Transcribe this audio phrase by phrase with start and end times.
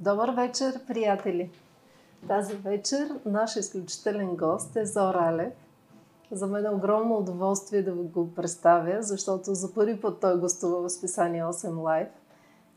[0.00, 1.50] Добър вечер, приятели!
[2.28, 5.52] Тази вечер наш изключителен гост е Зор Алев.
[6.32, 10.92] За мен е огромно удоволствие да го представя, защото за първи път той гостува в
[10.92, 12.08] списание 8 Live.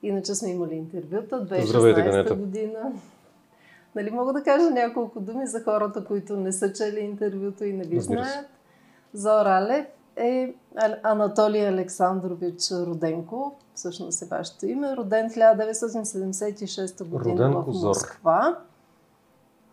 [0.03, 2.91] Иначе сме имали интервюта 2016 година.
[3.95, 7.83] Нали мога да кажа няколко думи за хората, които не са чели интервюто и не
[7.83, 8.45] ви знаят.
[9.13, 9.85] Зор Алев
[10.15, 10.55] е
[11.03, 18.57] Анатолий Александрович Роденко, всъщност е вашето име, роден 1976 година Роденко в Москва.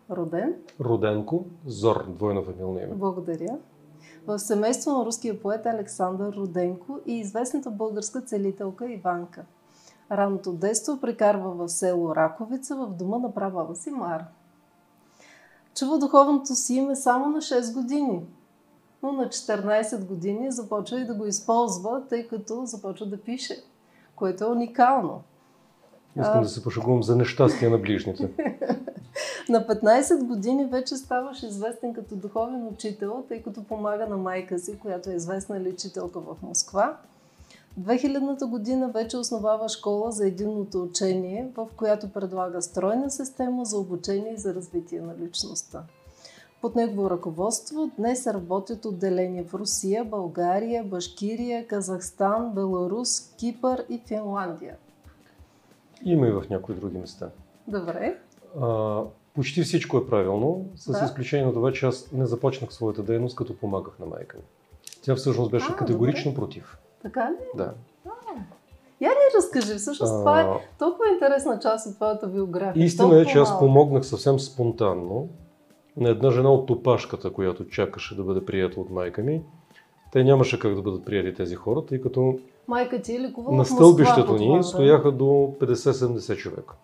[0.09, 0.17] Зор.
[0.17, 0.55] Роден?
[0.79, 2.95] Роденко Зор, двойно фамилно име.
[2.95, 3.57] Благодаря.
[4.27, 9.45] В семейство на руския поет Александър Роденко и известната българска целителка Иванка.
[10.11, 14.25] Раното детство прекарва в село Раковица в дома на права си Мара.
[15.75, 18.25] Чува духовното си име само на 6 години–
[19.03, 23.63] но на 14 години започва и да го използва, тъй като започва да пише,
[24.15, 25.21] което е уникално.
[26.19, 26.41] Искам а...
[26.41, 28.29] да се пошагувам за нещастие на ближните.
[29.49, 34.79] на 15 години вече ставаш известен като духовен учител, тъй като помага на майка си,
[34.79, 36.97] която е известна лечителка в Москва.
[37.79, 44.33] 2000-та година вече основава школа за единното учение, в която предлага стройна система за обучение
[44.33, 45.83] и за развитие на личността.
[46.61, 54.75] Под негово ръководство днес работят отделения в Русия, България, Башкирия, Казахстан, Беларус, Кипър и Финландия.
[56.05, 57.29] Има и в някои други места.
[57.67, 58.17] Добре.
[58.61, 59.01] А,
[59.35, 61.05] почти всичко е правилно, с да.
[61.05, 64.43] изключение на това, че аз не започнах своята дейност, като помагах на майка ми.
[65.01, 66.39] Тя всъщност беше а, категорично добре.
[66.41, 66.77] против.
[67.01, 67.57] Така ли?
[67.57, 67.73] Да.
[69.01, 70.17] Я ни разкажи, всъщност а...
[70.17, 70.45] това е
[70.79, 72.85] толкова интересна част от твоята биография.
[72.85, 75.29] Истина е, че аз помогнах съвсем спонтанно
[75.97, 79.41] на една жена от топашката, която чакаше да бъде прията от майка ми.
[80.11, 83.65] Те нямаше как да бъдат прияти тези хора, тъй като майка ти е лекувала на
[83.65, 85.25] стълбището ни стояха до
[85.59, 86.75] 50-70 човека.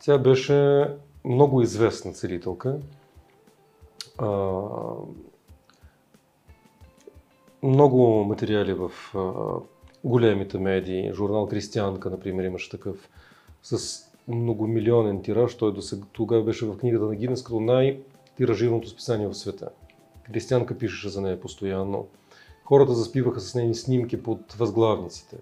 [0.00, 0.88] Тя беше
[1.24, 2.78] много известна целителка.
[4.18, 4.52] А,
[7.62, 9.32] много материали в а,
[10.04, 11.12] големите медии.
[11.12, 13.10] Журнал Кристиянка, например, имаше такъв
[13.62, 15.56] с многомилионен тираж.
[15.56, 19.68] Той до сега, тогава беше в книгата на Гинес като най-тиражираното списание в света.
[20.32, 22.06] Кристиянка пишеше за нея постоянно.
[22.64, 25.36] Хората заспиваха с нейни снимки под възглавниците.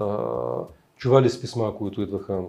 [0.00, 0.18] А,
[0.96, 2.42] чували с писма, които идваха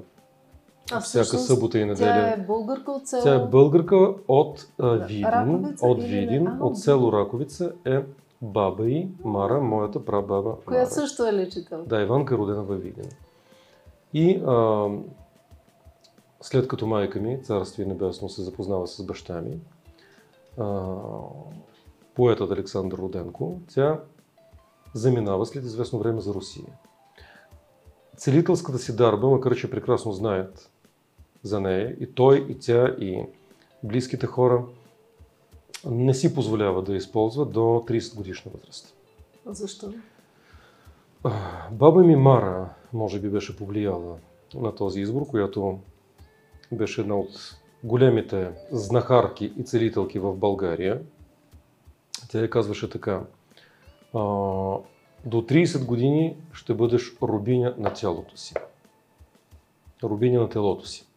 [0.92, 1.96] а, всяка събота и неделя.
[1.96, 3.24] Тя е българка от село...
[3.24, 8.00] Тя е българка от а, Видин, Раковица, от, Видин а, от село Раковица е
[8.42, 10.56] баба и Мара, моята прабаба.
[10.66, 11.84] Която също е лечител.
[11.86, 13.10] Да, Иванка е родена във Видин.
[14.14, 14.88] И а,
[16.46, 19.60] след като майка ми, царство небесно, се запознава с баща ми,
[22.14, 24.00] поетът Александър Роденко, тя
[24.94, 26.66] заминава след известно време за Русия.
[28.18, 30.72] Целителската си дарба, макар че прекрасно знаят
[31.44, 33.26] за нея, и той, и тя, и
[33.84, 34.66] близките хора,
[35.86, 38.96] не си позволява да използва до 30 годишна възраст.
[39.46, 39.94] Защо?
[41.72, 44.18] Баба ми Мара, може би, беше повлияла
[44.56, 45.80] на този избор, която
[46.72, 51.02] беше една от големите знахарки и целителки в България.
[52.30, 53.22] Тя казваше така.
[54.14, 58.54] До 30 години ще бъдеш рубиня на тялото си.
[60.04, 61.08] Рубиня на телото си.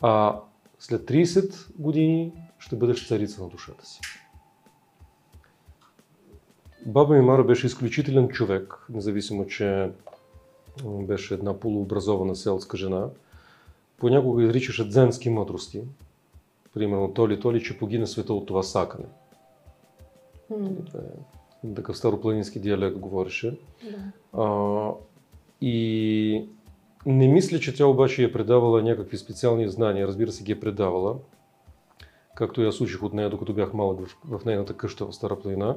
[0.00, 0.40] А
[0.78, 4.00] след 30 години ще бъдеш царица на душата си.
[6.86, 9.90] Баба ми Мара беше изключителен човек, независимо, че
[10.84, 13.08] беше една полуобразована селска жена–
[13.98, 15.82] понякога изричаше дзенски мъдрости.
[16.74, 19.06] Примерно, Толи Толи, че погина света от това сакане.
[20.52, 21.74] Mm.
[21.74, 23.58] Такъв старопланински диалект говореше.
[23.84, 24.12] Yeah.
[24.32, 24.94] А,
[25.60, 26.48] и
[27.06, 30.08] не мисля, че тя обаче е предавала някакви специални знания.
[30.08, 31.16] Разбира се, ги е предавала.
[32.34, 35.38] Както и аз учих от нея, докато бях малък в, в нейната къща в Стара
[35.38, 35.76] планина.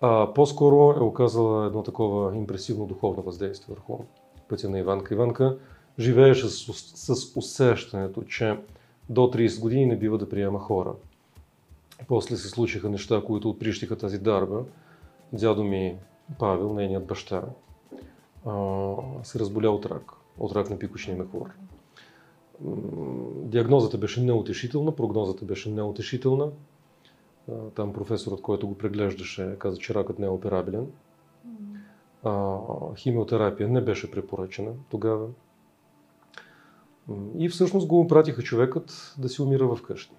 [0.00, 4.04] А, по-скоро е оказала едно такова импресивно духовно въздействие върху
[4.48, 5.14] пътя на Иванка.
[5.14, 5.58] Иванка
[5.98, 6.72] живееше с,
[7.14, 8.58] с усещането, че
[9.08, 10.92] до 30 години не бива да приема хора.
[12.08, 14.64] После се случиха неща, които отприщиха тази дарба.
[15.32, 15.96] Дядо ми
[16.38, 17.42] Павел, нейният баща,
[19.22, 21.50] се разболя от рак, от рак на пикочния мехур.
[23.44, 26.48] Диагнозата беше неутешителна, прогнозата беше неутешителна.
[27.74, 30.86] Там професорът, който го преглеждаше, каза, че ракът не е операбилен.
[32.96, 35.26] Химиотерапия не беше препоръчена тогава.
[37.38, 40.14] И всъщност го пратиха човекът да си умира вкъщи.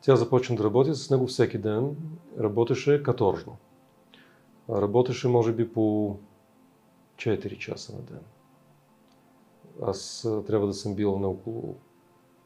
[0.00, 1.96] Тя започна да работи с него всеки ден.
[2.40, 3.56] Работеше каторжно.
[4.70, 6.16] Работеше може би по
[7.16, 8.20] 4 часа на ден.
[9.82, 11.76] Аз трябва да съм бил на около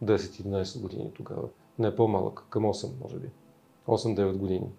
[0.04, 1.48] 10-11 години тогава.
[1.78, 3.28] Не по-малък, към 8 може би.
[3.86, 4.70] 8-9 години.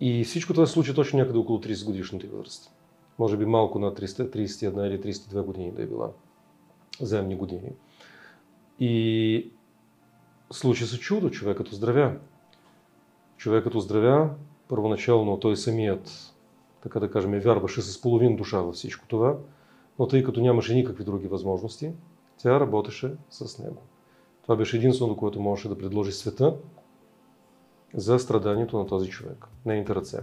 [0.00, 2.72] И всичко това се случи точно някъде около 30 годишната възраст.
[3.18, 6.10] Може би малко на 300, 31 или 32 години да е била.
[7.00, 7.72] Земни години.
[8.80, 9.50] И
[10.52, 12.16] случи се чудо, човекът оздравя.
[13.36, 14.30] Човекът оздравя,
[14.68, 16.34] първоначално той самият,
[16.82, 19.36] така да кажем, вярваше с половин душа във всичко това,
[19.98, 21.92] но тъй като нямаше никакви други възможности,
[22.38, 23.82] тя работеше с него.
[24.42, 26.56] Това беше единственото, което можеше да предложи света
[27.94, 30.18] за страданието на този човек, нейните ръце.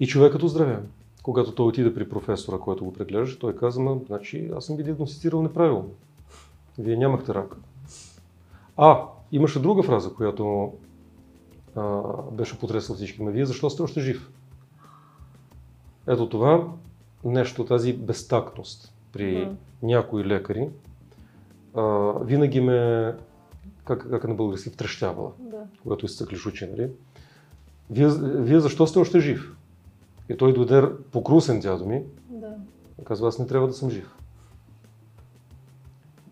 [0.00, 0.82] И човекът оздравя.
[1.22, 4.82] Когато той отиде при професора, който го преглеждаше, той каза, ма, значи аз съм ги
[4.82, 5.90] диагностицирал неправилно.
[6.78, 7.56] Вие нямахте рак.
[8.76, 10.72] А, имаше друга фраза, която
[11.76, 13.22] а, беше потресла всички.
[13.22, 14.30] Ма вие защо сте още жив?
[16.06, 16.68] Ето това
[17.24, 19.54] нещо, тази безтактност при mm.
[19.82, 20.68] някои лекари,
[21.74, 23.14] а, винаги ме,
[23.84, 25.56] как, как е на български, втрещявала, да.
[25.82, 26.90] когато изцъклиш очи, нали?
[27.90, 29.56] Вие, вие защо сте още жив?
[30.28, 30.82] И той дойде
[31.12, 32.02] покрусен дядо ми.
[32.30, 32.56] Да.
[33.04, 34.14] Казва, аз не трябва да съм жив.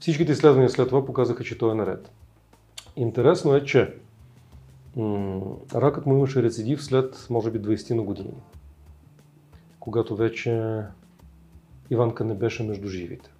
[0.00, 2.10] Всичките изследвания след това показаха, че той е наред.
[2.96, 3.94] Интересно е, че
[4.96, 5.40] м-
[5.74, 8.34] ракът му имаше рецидив след, може би, 20 на години,
[9.80, 10.82] когато вече
[11.90, 13.30] Иванка не беше между живите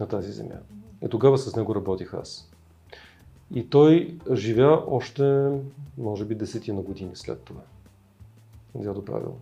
[0.00, 0.58] на тази земя.
[1.04, 2.50] И тогава с него работих аз.
[3.54, 5.50] И той живя още,
[5.98, 7.60] може би, десетина години след това.
[8.74, 9.34] Дядо Павел.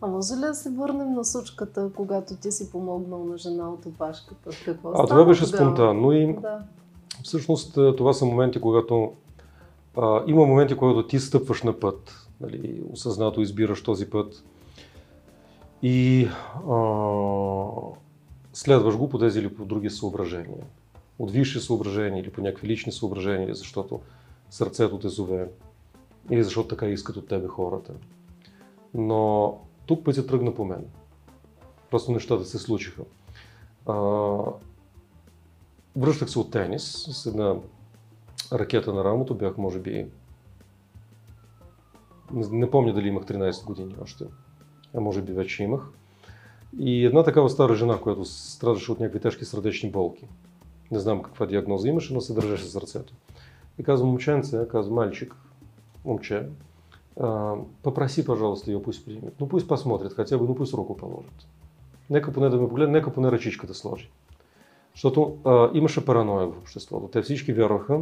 [0.00, 3.86] А може ли да се върнем на сучката, когато ти си помогнал на жена от
[3.86, 4.50] опашката?
[4.64, 6.62] Какво а това беше спонтанно и да.
[7.22, 9.12] всъщност това са моменти, когато
[9.96, 14.44] а, има моменти, когато ти стъпваш на път, нали, осъзнато избираш този път
[15.82, 16.28] и
[16.70, 16.84] а,
[18.52, 20.64] следваш го по тези или по други съображения.
[21.18, 24.00] От висши съображения или по някакви лични съображения, защото
[24.50, 25.48] сърцето те зове
[26.30, 27.92] или защото така искат от тебе хората.
[28.94, 29.54] Но
[29.86, 30.84] тук пътя тръгна по мен.
[31.90, 33.02] Просто нещата се случиха.
[33.86, 33.94] А,
[35.96, 37.54] връщах се от тенис с една
[38.52, 40.06] ракета на рамото, бях може би...
[42.32, 44.24] Не помня дали имах 13 години още,
[44.94, 45.88] а може би вече имах.
[46.78, 50.28] И една такава стара жена, която страдаше от някакви тежки сърдечни болки.
[50.90, 53.14] Не знам каква диагноза имаше, но се държеше сърцето.
[53.78, 55.34] И казва момченце, казва мальчик,
[56.04, 56.46] момче,
[57.82, 59.34] попроси, пожалуйста, ее пусть примет.
[59.40, 61.46] Ну пусть посмотрят, хотя бы, ну пусть руку положат.
[62.10, 64.10] Нека поне да ме погледне, нека поне ръчичката сложи.
[64.94, 67.08] Защото а, имаше параноя в обществото.
[67.08, 68.00] Те всички вярваха,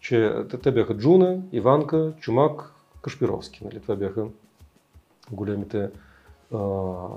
[0.00, 3.64] че те, те бяха Джуна, Иванка, Чумак, Кашпировски.
[3.64, 3.80] Нали?
[3.80, 4.26] Това бяха
[5.32, 5.90] големите
[6.54, 6.58] а,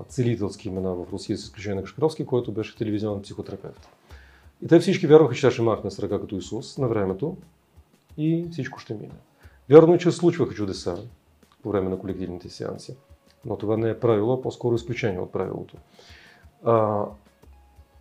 [0.07, 3.89] целителски имена в Русия, с изключение на Кашпировски, който беше телевизионен психотерапевт.
[4.61, 7.37] И те всички вярваха, че ще махне с ръка като Исус на времето
[8.17, 9.15] и всичко ще мине.
[9.69, 10.97] Вярно е, че случваха чудеса
[11.63, 12.97] по време на колективните сеанси,
[13.45, 15.77] но това не е правило, а по-скоро изключение от правилото.
[16.63, 17.05] А,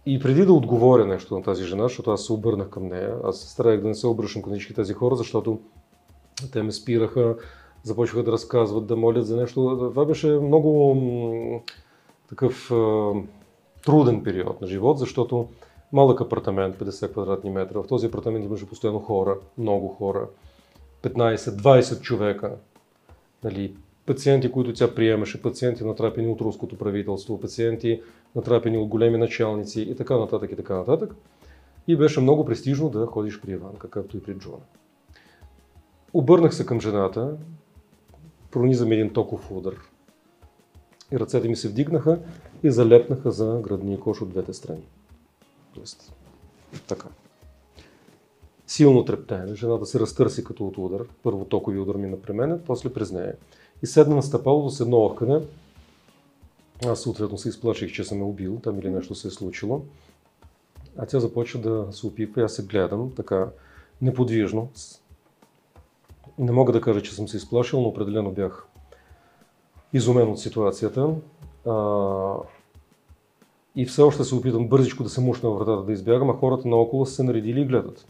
[0.07, 3.41] и преди да отговоря нещо на тази жена, защото аз се обърнах към нея, аз
[3.41, 5.61] се старах да не се обръщам към всички тези хора, защото
[6.53, 7.37] те ме спираха,
[7.83, 9.77] започнаха да разказват, да молят за нещо.
[9.91, 11.63] Това беше много
[12.29, 13.13] такъв а,
[13.85, 15.49] труден период на живот, защото
[15.93, 17.83] малък апартамент, 50 квадратни метра.
[17.83, 20.29] В този апартамент имаше постоянно хора, много хора,
[21.03, 22.57] 15-20 човека.
[23.45, 28.03] Нали, пациенти, които тя приемаше, пациенти натрапени от руското правителство, пациенти
[28.35, 31.15] натрапени от големи началници и така нататък и така нататък.
[31.89, 34.63] И беше много престижно да ходиш при Иванка, както и при Джона.
[36.13, 37.37] Обърнах се към жената,
[38.51, 39.75] пронизам един токов удар.
[41.13, 42.19] И ръцете ми се вдигнаха
[42.63, 44.83] и залепнаха за градния кош от двете страни.
[45.75, 46.13] Тоест,
[46.87, 47.09] така.
[48.73, 49.55] Силно трептене.
[49.55, 51.05] Жената се разтърси като от удар.
[51.23, 53.37] Първо токови удар ми напремене, после през нея.
[53.83, 55.41] И седна на стъпалото с едно охкане.
[56.87, 59.83] Аз съответно се изплаших, че съм е убил, там или нещо се е случило.
[60.99, 63.49] А тя започва да се опипва и аз се гледам така
[64.03, 64.69] неподвижно.
[66.39, 68.67] Не мога да кажа, че съм се изплашил, но определено бях
[69.93, 71.15] изумен от ситуацията.
[71.67, 72.35] А,
[73.77, 77.07] и все още се опитам бързичко да се мушна вратата да избягам, а хората наоколо
[77.07, 78.07] са се наредили и гледат.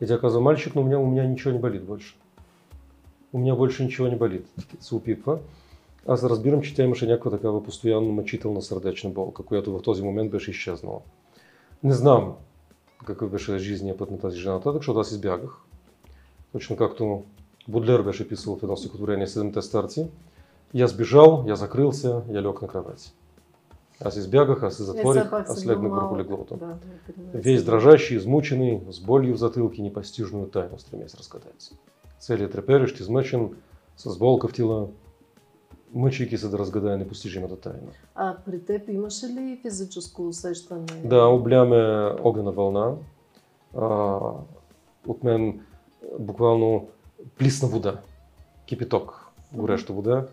[0.00, 2.16] И тя казва, мальчик, но у меня, у меня ничего не болит больше.
[3.32, 4.46] У меня больше ничего не болит.
[4.80, 5.38] Се опитва.
[6.08, 10.30] Аз разбирам, че тя имаше някаква такава постоянно мъчителна сърдечна болка, която в този момент
[10.30, 11.00] беше изчезнала.
[11.82, 12.34] Не знам
[13.06, 15.58] какъв беше жизненият път на тази жена нататък, защото аз избягах.
[16.52, 17.22] Точно както
[17.68, 20.06] Бодлер беше писал в едно стихотворение Седемте старци.
[20.74, 23.12] И аз бежал, я закрыл се, я лег на кровать.
[24.00, 26.18] Аз избягах, аз се Е, затворих, аз си легнах бил върху малък.
[26.18, 26.56] леглото.
[26.56, 26.76] Да, да,
[27.34, 31.70] Весь дрожащий, измученный, с болью в затылке, непостижную тайну стремясь разгадать.
[32.18, 33.50] Целият треперещ, измъчен,
[33.96, 34.86] с болка в тела,
[35.94, 37.90] мъчейки се да разгадае непостижимата тайна.
[38.14, 40.86] А при теб имаше ли физическо усещане?
[41.04, 42.94] Да, обля ме огнена вълна.
[43.76, 44.18] А,
[45.06, 45.60] от мен
[46.18, 46.88] буквално
[47.38, 48.00] плисна вода,
[48.66, 50.26] кипяток, гореща вода,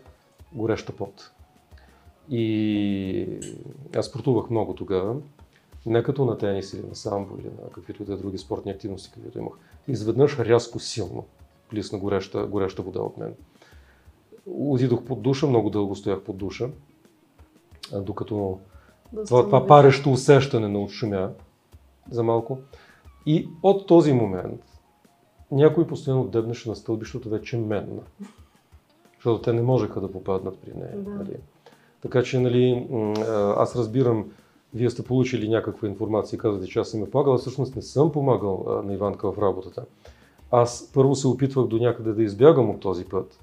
[0.52, 1.31] гореща пот.
[2.30, 3.40] И
[3.96, 5.16] аз спортувах много тогава,
[5.86, 8.72] не като на тенис или на самбо или на каквито и да е други спортни
[8.72, 9.52] активности, каквито имах.
[9.88, 11.24] Изведнъж рязко силно
[11.70, 13.34] плисна гореща, гореща вода от мен.
[14.46, 16.68] Отидох под душа, много дълго стоях под душа,
[17.92, 18.58] докато
[19.12, 21.30] Да това, това парещо усещане на отшумя
[22.10, 22.58] за малко.
[23.26, 24.60] И от този момент
[25.50, 28.00] някой постоянно дебнеше на стълбището вече мен.
[29.14, 30.96] Защото те не можеха да попаднат при нея.
[30.96, 31.10] Да.
[31.10, 31.36] Нали?
[32.02, 32.88] Така че, нали,
[33.56, 34.30] аз разбирам,
[34.74, 37.82] вие сте получили някаква информация и казвате, че аз съм я помагал, а всъщност не
[37.82, 39.84] съм помагал на Иванка в работата.
[40.50, 43.40] Аз първо се опитвах до някъде да избягам от този път.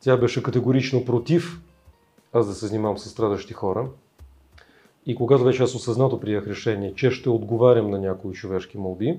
[0.00, 1.60] Тя беше категорично против
[2.32, 3.88] аз да се занимавам с страдащи хора.
[5.06, 9.18] И когато вече аз осъзнато приех решение, че ще отговарям на някои човешки молби,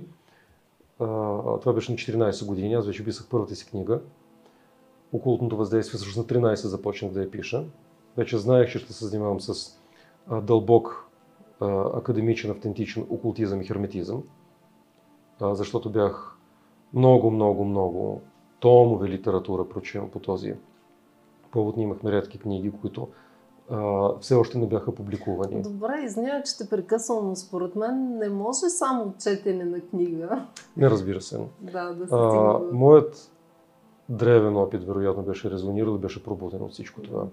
[0.98, 4.00] това беше на 14 години, аз вече писах първата си книга.
[5.12, 7.64] Окултното въздействие, всъщност на 13 започнах да я пиша.
[8.18, 9.80] Вече знаех, че ще се занимавам с
[10.28, 11.10] а, дълбок,
[11.60, 14.24] а, академичен, автентичен окултизъм и херметизъм,
[15.42, 16.38] а, защото бях
[16.94, 18.22] много, много, много
[18.60, 20.56] томове литература прочел по този
[21.52, 21.78] повод.
[21.78, 23.08] Ние имахме редки книги, които
[23.70, 25.62] а, все още не бяха публикувани.
[25.62, 30.46] Добре, извинявай, че те прекъсвам, но според мен не може само четене на книга.
[30.78, 31.40] Не разбира се.
[31.62, 33.32] Да, да се А, моят
[34.10, 37.26] древен опит вероятно беше резонирал и беше пробуден от всичко това.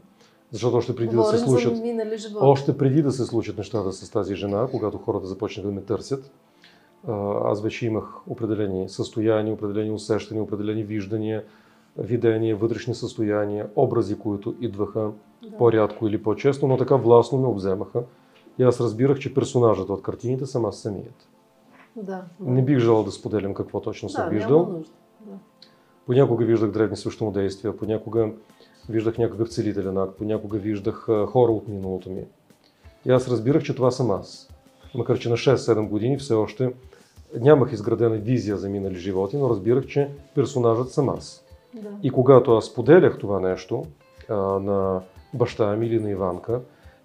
[0.53, 1.83] Защото още преди да се Говорим случат,
[2.41, 6.33] още преди да се случат нещата с тази жена, когато хората започнаха да ме търсят,
[7.45, 11.45] аз вече имах определени състояния, определени усещания, определени виждания,
[11.99, 15.11] видения, вътрешни състояния, образи, които идваха
[15.43, 15.57] Да.
[15.57, 18.03] по-рядко или по-често, но така властно ме обземаха.
[18.59, 21.29] И аз разбирах, че персонажът от картините съм аз самият.
[21.97, 22.03] Да,
[22.41, 22.51] да.
[22.51, 24.83] Не бих желал да споделям какво точно да, съм виждал.
[26.07, 28.31] Понякога виждах древни свещомодействия, понякога
[28.91, 32.23] виждах някакъв целителен акт, понякога виждах хора от миналото ми.
[33.07, 34.51] И аз разбирах, че това съм аз.
[34.95, 36.73] Макар, че на 6-7 години все още
[37.41, 41.45] нямах изградена визия за минали животи, но разбирах, че персонажът съм аз.
[41.75, 41.89] Да.
[42.03, 43.85] И когато аз споделях това нещо
[44.29, 45.01] а, на
[45.35, 46.61] баща ми или на Иванка,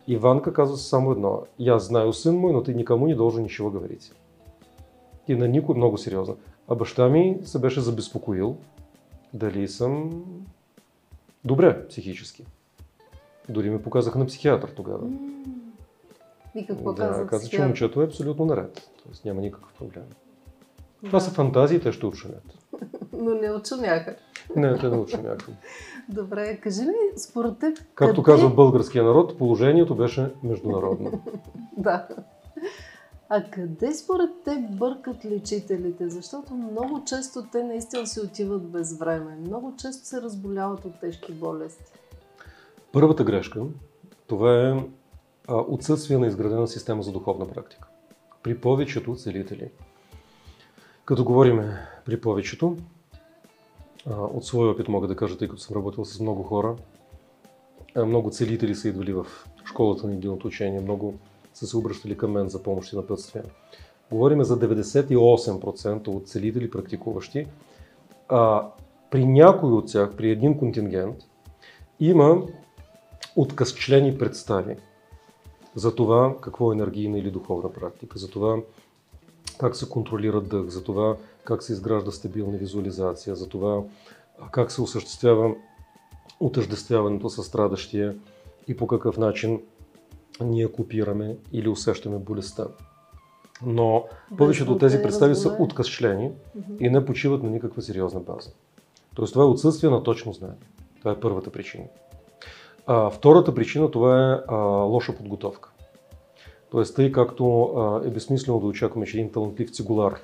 [0.08, 1.42] Иванка казва само едно.
[1.68, 4.12] Аз знаю сын мой, но ты никому не должен ничего говорить.
[5.27, 6.38] И на никой много сериозно.
[6.68, 8.56] А баща ми се беше забезпокоил
[9.34, 10.24] дали съм
[11.46, 12.46] добре психически.
[13.50, 15.08] Дори ме показаха на психиатър тогава.
[16.56, 18.90] И какво да, каза каза, че момчето е абсолютно наред.
[19.04, 20.04] Тоест няма никакъв проблем.
[21.04, 21.08] Да.
[21.08, 22.58] Това са фантазии, те ще ученят.
[23.14, 24.16] Но не очумяха.
[24.56, 25.50] Не, те не ученят.
[26.10, 27.78] Добре, кажи ми, според теб...
[27.96, 31.22] Както къде- казва българския народ, положението беше международно.
[31.78, 32.08] Да.
[33.29, 36.10] А къде според те бъркат лечителите?
[36.10, 39.36] Защото много често те наистина си отиват без време.
[39.36, 41.91] Много често се разболяват от тежки болести.
[42.91, 43.63] Първата грешка,
[44.27, 44.84] това е
[45.50, 47.88] отсъствие на изградена система за духовна практика.
[48.44, 49.72] При повечето целители.
[51.05, 51.72] Като говорим
[52.05, 52.77] при повечето,
[54.10, 56.75] от своя опит мога да кажа, тъй като съм работил с много хора,
[58.05, 59.25] много целители са идвали в
[59.65, 61.13] школата на единото учение, много
[61.56, 63.44] са се обръщали към мен за помощ и напътствия.
[64.12, 67.48] Говорим за 98% от целители практикуващи.
[68.30, 68.68] А,
[69.12, 71.16] при някой от тях, при един контингент,
[72.00, 72.42] има
[73.36, 74.76] откъсчлени представи
[75.76, 78.58] за това какво е енергийна или духовна практика, за това
[79.60, 83.84] как се контролира дъх, за това как се изгражда стабилна визуализация, за това
[84.52, 85.56] как се осъществява
[86.40, 88.16] отъждествяването с страдащия
[88.68, 89.62] и по какъв начин
[90.42, 92.68] ние копираме или усещаме болестта.
[93.65, 94.06] Но
[94.38, 95.58] повечето от тези е представи са
[96.56, 96.74] Мгм.
[96.80, 98.50] и не почиват на никаква сериозна база.
[99.15, 100.58] Тоест това е отсъствие на точно знание.
[101.00, 101.84] Това е първата причина.
[102.88, 105.70] А, втората причина това е а, лоша подготовка.
[106.72, 110.20] Тоест, тъй както а, е безсмислено да очакваме, че един талантлив цигулар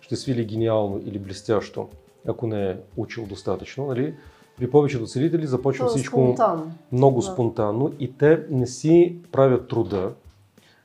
[0.00, 1.88] ще свили гениално или блестящо,
[2.28, 4.14] ако не е учил достатъчно, нали?
[4.58, 6.72] При повечето целители започва То е всичко спонтанно.
[6.92, 7.26] много Да.
[7.26, 10.12] спонтанно и те не си правят труда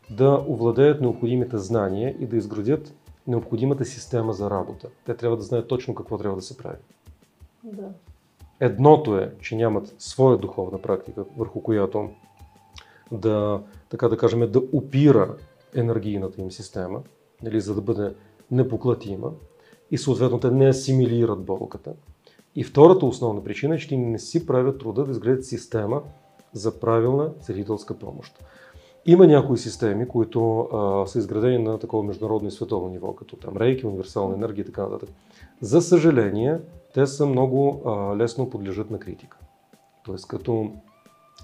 [0.10, 2.94] да овладеят необходимите знания и да изградят
[3.28, 4.88] необходимата система за работа.
[5.06, 6.78] Те трябва да знаят точно какво трябва да се прави.
[7.64, 7.90] Да.
[8.60, 12.10] Едното е, че нямат своя духовна практика, върху която
[13.12, 15.36] да, така да кажем, да опира
[15.76, 17.02] енергийната им система,
[17.44, 18.14] нали, за да бъде
[18.52, 19.32] непоклатима
[19.92, 21.94] и съответно те не асимилират болката.
[22.56, 26.02] И втората основна причина е, че не си правят труда да изгледат система
[26.54, 28.44] за правилна целителска помощ.
[29.06, 33.58] Има някои системи, които а, са изградени на такова международно и световно ниво, като там
[33.58, 35.10] рейки, универсална енергия и така нататък.
[35.62, 36.58] За съжаление,
[36.94, 39.38] те са много а, лесно подлежат на критика.
[40.06, 40.72] Тоест, като,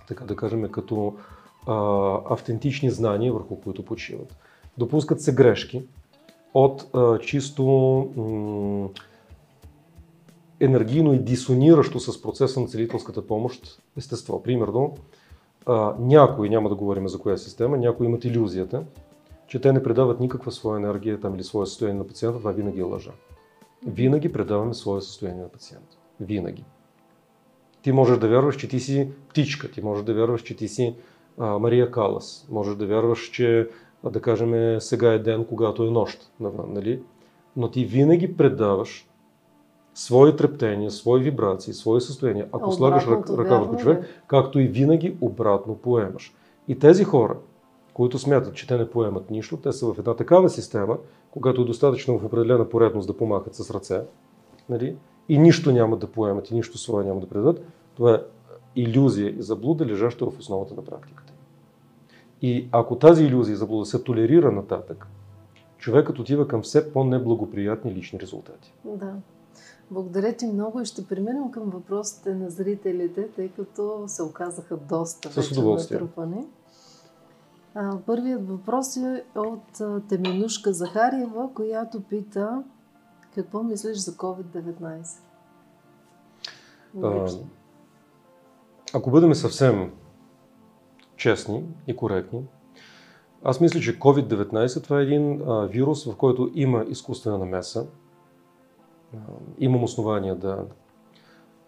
[0.08, 1.14] така да кажем, като
[1.68, 1.76] а,
[2.30, 4.36] автентични знания, върху които почиват.
[4.78, 5.84] Допускат се грешки
[6.54, 7.64] от а, чисто
[8.16, 8.90] м-
[10.60, 14.44] енергийно и дисониращо с процеса на целителската помощ естество.
[14.44, 14.96] Примерно,
[16.00, 18.84] някои, няма да говорим за коя система, някои имат иллюзията,
[19.48, 22.80] че те не предават никаква своя енергия там или свое състояние на пациента, това винаги
[22.80, 23.12] е лъжа.
[23.88, 25.98] Винаги предаваме свое състояние на пациента.
[26.20, 26.64] Винаги.
[27.82, 30.96] Ти можеш да вярваш, че ти си птичка, ти можеш да вярваш, че ти си
[31.38, 33.70] а, Мария Калас, можеш да вярваш, че
[34.04, 36.32] да кажем сега е ден, когато е нощ
[36.68, 37.02] нали?
[37.56, 39.09] Но ти винаги предаваш
[40.00, 42.48] свои трептения, свои вибрации, свои състояния.
[42.52, 46.34] Ако слагаш ръка върху човек, както и винаги обратно поемаш.
[46.68, 47.38] И тези хора,
[47.94, 50.98] които смятат, че те не поемат нищо, те са в една такава система,
[51.32, 54.02] когато е достатъчно в определена поредност да помахат с ръце,
[54.70, 54.96] нали?
[55.30, 57.62] и нищо няма да поемат, и нищо свое няма да предадат,
[57.96, 58.20] това е
[58.76, 61.34] иллюзия и заблуда, лежаща в основата на практиката.
[62.42, 65.08] И ако тази иллюзия и заблуда се толерира нататък,
[65.78, 68.74] човекът отива към все по-неблагоприятни лични резултати.
[68.86, 69.14] Да.
[69.92, 75.30] Благодаря ти много и ще преминем към въпросите на зрителите, тъй като се оказаха доста
[75.30, 76.48] вече натрупани.
[78.06, 82.64] Първият въпрос е от Теменушка Захариева, която пита
[83.36, 85.20] какво мислиш за COVID-19?
[87.04, 87.28] А,
[88.94, 89.92] ако бъдем съвсем
[91.16, 92.44] честни и коректни,
[93.44, 97.88] аз мисля, че COVID-19 това е един а, вирус, в който има изкуствена намеса,
[99.60, 100.66] Имам основания да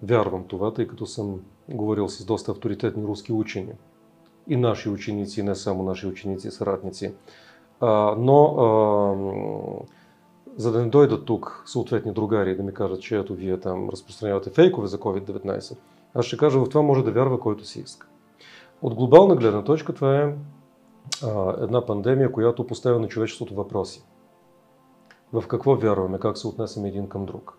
[0.04, 3.74] вярвам това, тъй като съм говорил с доста авторитетни руски учени.
[4.48, 7.14] И наши ученици, не само наши ученици съратници.
[8.18, 8.56] но
[10.58, 14.50] за да не дойдат тук съответни другари да ми кажат, че ето вие там разпространявате
[14.50, 15.78] фейкове за COVID-19,
[16.14, 18.08] аз ще кажа, в това може да вярва който си иска.
[18.82, 20.34] От глобална гледна точка това е
[21.62, 24.04] една пандемия, която поставя на човечеството въпроси
[25.34, 27.58] в какво вярваме, как се отнесем един към друг.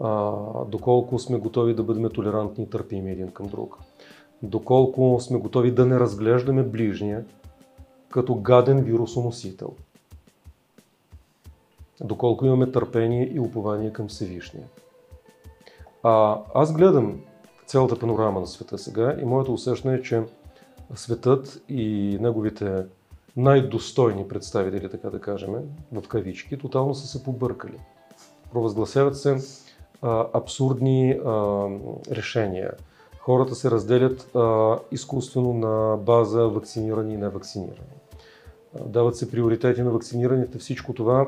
[0.00, 0.32] А,
[0.64, 3.78] доколко сме готови да бъдем толерантни и търпими един към друг.
[4.42, 7.24] Доколко сме готови да не разглеждаме ближния
[8.10, 9.74] като гаден вирусоносител.
[12.00, 14.66] Доколко имаме търпение и упование към Всевишния.
[16.02, 17.20] А, аз гледам
[17.66, 20.22] цялата панорама на света сега и моето усещане е, че
[20.94, 22.84] светът и неговите
[23.36, 25.54] най-достойни представители, така да кажем,
[25.92, 27.78] в кавички, тотално са се побъркали.
[28.52, 29.36] Провъзгласяват се
[30.02, 31.66] а, абсурдни а,
[32.10, 32.72] решения.
[33.18, 37.98] Хората се разделят а, изкуствено на база вакцинирани и невакцинирани.
[38.86, 40.58] Дават се приоритети на вакцинираните.
[40.58, 41.26] Всичко това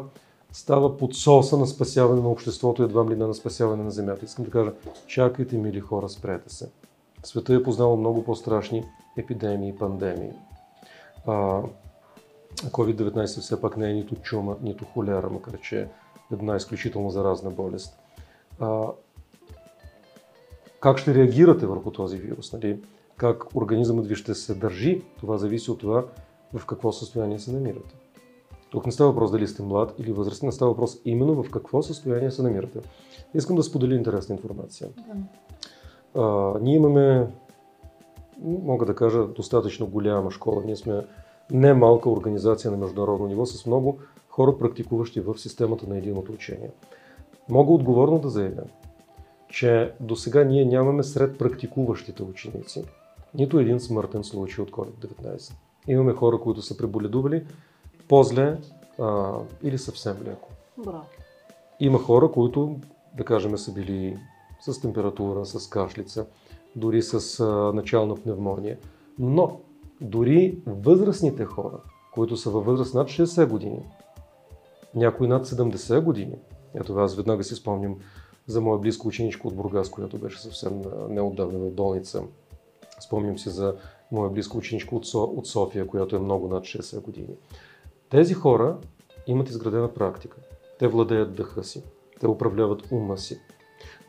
[0.53, 4.25] става под соса на спасяване на обществото, едва ли на спасяване на земята.
[4.25, 4.73] Искам да кажа,
[5.07, 6.71] чакайте, мили хора, спрете се.
[7.23, 8.85] Света е познал много по-страшни
[9.19, 10.33] епидемии и пандемии.
[12.57, 15.89] COVID-19 все пак не е нито чума, нито холера, макар че е
[16.33, 17.99] една изключително заразна болест.
[18.61, 18.87] А,
[20.81, 22.53] как ще реагирате върху този вирус?
[22.53, 22.81] Нали?
[23.17, 25.03] Как организмът ви ще се държи?
[25.19, 26.05] Това зависи от това
[26.55, 27.95] в какво състояние се намирате.
[28.71, 32.31] Тук не става въпрос дали сте млад или възрастен, става въпрос именно в какво състояние
[32.31, 32.79] се намирате.
[33.35, 34.89] Искам да споделя интересна информация.
[34.97, 36.23] Да.
[36.23, 37.27] А, ние имаме,
[38.43, 40.63] мога да кажа, достатъчно голяма школа.
[40.65, 41.05] Ние сме
[41.51, 46.71] не малка организация на международно ниво с много хора, практикуващи в системата на единото учение.
[47.49, 48.63] Мога отговорно да заявя,
[49.49, 52.85] че до сега ние нямаме сред практикуващите ученици
[53.35, 55.53] нито един смъртен случай от COVID-19.
[55.89, 57.47] Имаме хора, които са преболедували
[58.09, 58.59] по-зле
[58.99, 59.33] а,
[59.63, 60.49] или съвсем леко.
[60.85, 61.05] Браво.
[61.81, 62.77] Има хора, които,
[63.17, 64.17] да кажем, са били
[64.61, 66.27] с температура, с кашлица,
[66.77, 68.79] дори с а, начална пневмония.
[69.19, 69.61] Но
[70.01, 71.81] дори възрастните хора,
[72.15, 73.83] които са във възраст над 60 години,
[74.95, 76.37] някои над 70 години,
[76.75, 77.97] ето аз веднага си спомням
[78.47, 82.23] за моя близко ученичка от Бургас, която беше съвсем неотдавна в болница.
[83.01, 83.75] Спомням си за
[84.13, 87.35] моя близко ученичка от, от София, която е много над 60 години.
[88.11, 88.77] Тези хора
[89.27, 90.37] имат изградена практика.
[90.79, 91.83] Те владеят дъха си,
[92.21, 93.41] те управляват ума си,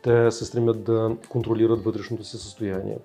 [0.03, 2.97] те се стремят да контролират вътрешното си състояние,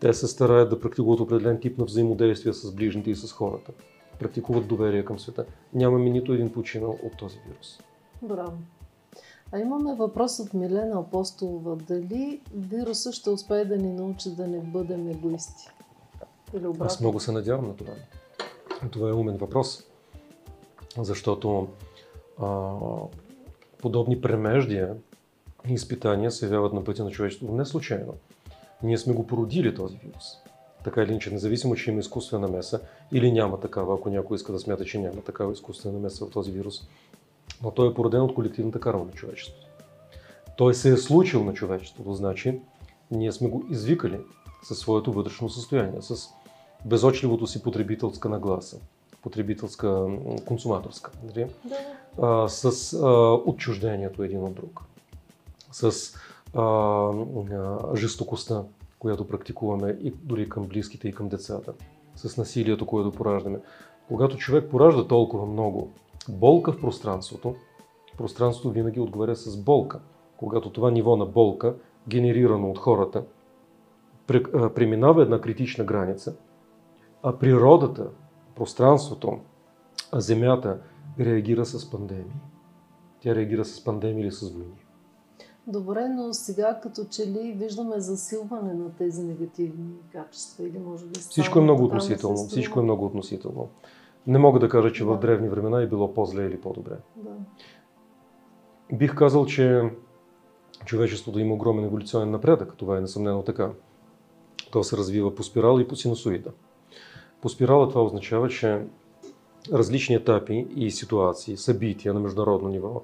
[0.00, 3.72] Те се стараят да практикуват определен тип на взаимодействие с ближните и с хората.
[4.18, 5.44] Практикуват доверие към света.
[5.74, 7.78] Нямаме нито един починал от този вирус.
[8.22, 8.58] Браво.
[9.52, 11.76] А имаме въпрос от Милена Апостолова.
[11.76, 15.68] Дали вируса ще успее да ни научи да не бъдем егоисти?
[16.54, 16.86] Или обратно?
[16.86, 17.92] Аз много се надявам на това.
[18.90, 19.84] Това е умен въпрос,
[20.98, 21.68] защото
[22.38, 22.76] а,
[23.78, 24.94] подобни премеждия
[25.68, 28.14] и изпитания се явяват на пътя на човечеството не случайно.
[28.82, 30.24] Ние сме го породили този вирус.
[30.84, 32.80] Така или иначе, независимо, че има изкуствена меса
[33.12, 36.50] или няма такава, ако някой иска да смята, че няма такава изкуствена меса в този
[36.50, 36.82] вирус,
[37.62, 39.66] но той е породен от колективната карма на човечеството.
[40.56, 42.60] Той се е случил на човечеството, значи
[43.10, 44.20] ние сме го извикали
[44.62, 46.28] със своето вътрешно състояние, с
[46.84, 48.80] безочливото си потребителска нагласа,
[49.22, 50.06] потребителска,
[50.46, 51.46] консуматорска, нали?
[51.64, 51.76] Да.
[52.22, 53.06] а, с а,
[53.50, 54.82] отчуждението един от друг,
[55.72, 56.14] с
[56.54, 58.62] а, жестокостта,
[58.98, 61.72] която практикуваме и дори към близките и към децата,
[62.14, 63.60] с насилието, което пораждаме.
[64.08, 65.90] Когато човек поражда толкова много
[66.28, 67.54] болка в пространството,
[68.16, 70.00] пространството винаги отговаря с болка.
[70.36, 71.74] Когато това ниво на болка,
[72.08, 73.24] генерирано от хората,
[74.74, 76.36] преминава една критична граница,
[77.22, 78.10] а природата,
[78.54, 79.38] пространството,
[80.12, 80.80] Земята
[81.20, 82.40] реагира с пандемии.
[83.20, 84.89] Тя реагира с пандемии или с войни.
[85.72, 91.18] Добре, но сега като че ли виждаме засилване на тези негативни качества или може би...
[91.18, 92.36] Всичко е много относително.
[92.36, 93.68] Всичко е много относително.
[94.26, 95.10] Не мога да кажа, че да.
[95.10, 96.96] в древни времена е било по-зле или по-добре.
[97.16, 97.30] Да.
[98.92, 99.90] Бих казал, че
[100.84, 102.76] човечеството има огромен еволюционен напредък.
[102.76, 103.70] Това е несъмнено така.
[104.70, 106.50] То се развива по спирала и по синусоида.
[107.40, 108.86] По спирала това означава, че
[109.72, 113.02] различни етапи и ситуации, събития на международно ниво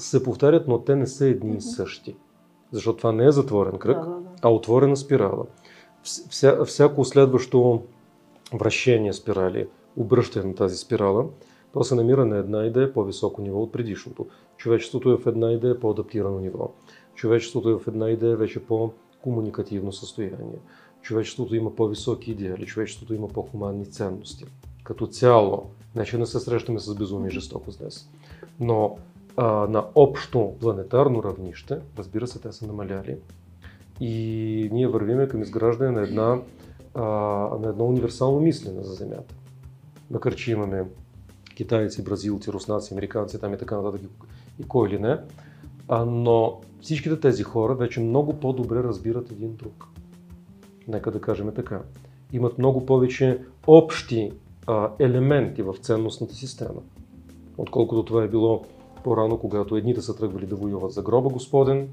[0.00, 2.16] Се повтарят, но те не са едни и същи.
[2.72, 4.28] Защото това не е затворен кръг, Да, да, да.
[4.42, 5.46] а отворена спирала.
[6.02, 7.82] Вся, всяко следващо
[8.54, 11.26] вращение спирали, обръщане на тази спирала,
[11.72, 14.26] то се намира на една идея по-високо ниво от предишното.
[14.56, 16.70] Човечеството е в една идея по-адаптирано ниво.
[17.14, 20.58] Човечеството е в една идея вече по-комуникативно състояние.
[21.02, 24.44] Човечеството има по-високи идеали, човечеството има по-хуманни ценности.
[24.84, 28.10] Като цяло, не че не се срещаме с безумие и жестокост днес,
[28.60, 28.96] но
[29.42, 33.16] а, на общо планетарно равнище, разбира се, те са намаляли.
[34.00, 36.40] И ние вървиме към изграждане на, една,
[36.94, 37.04] а,
[37.60, 39.34] на едно универсално мислене за Земята.
[40.10, 40.84] Макар, че имаме
[41.54, 44.00] китайци, бразилци, руснаци, американци, там и така нататък
[44.58, 45.18] и кой или не,
[45.88, 49.86] а, но всичките тези хора вече много по-добре разбират един друг.
[50.88, 51.80] Нека да кажем така.
[52.32, 54.32] Имат много повече общи
[54.66, 56.80] а, елементи в ценностната система,
[57.58, 58.64] отколкото това е било
[59.04, 61.88] по-рано, когато едните са тръгвали да воюват за гроба Господен,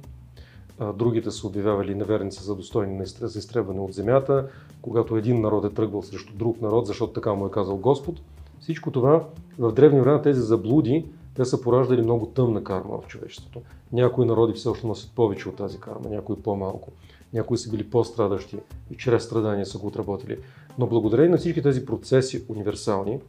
[0.96, 4.48] другите са обявявали неверници за достойни за изтребване от земята,
[4.82, 8.16] когато един народ е тръгвал срещу друг народ, защото така му е казал Господ.
[8.60, 9.24] Всичко това
[9.60, 13.62] в древни времена тези заблуди, те са пораждали много тъмна карма в човечеството.
[13.94, 16.92] Някои народи все още носят повече от тази карма, някои по-малко.
[17.34, 18.58] Някои са били по-страдащи
[18.92, 20.38] и чрез страдания са го отработили.
[20.80, 23.20] Но благодарение на всички тези процеси универсални,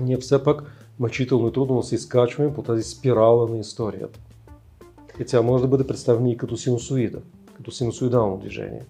[0.00, 0.62] ние все пак
[0.98, 4.20] мъчително и трудно се изкачваме по тази спирала на историята.
[5.20, 7.18] И тя може да бъде представена и като синусоида,
[7.56, 8.82] като синусоидално движение.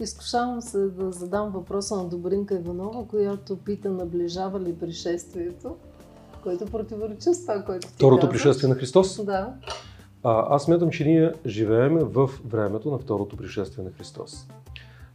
[0.00, 5.76] Изкушавам се да задам въпроса на Добринка Иванова, която пита наближава ли пришествието,
[6.42, 8.32] което противоречи с това, което ти Второто казваш.
[8.42, 9.24] пришествие на Христос?
[9.24, 9.54] Да.
[10.22, 14.46] А, аз смятам, че ние живеем в времето на второто пришествие на Христос.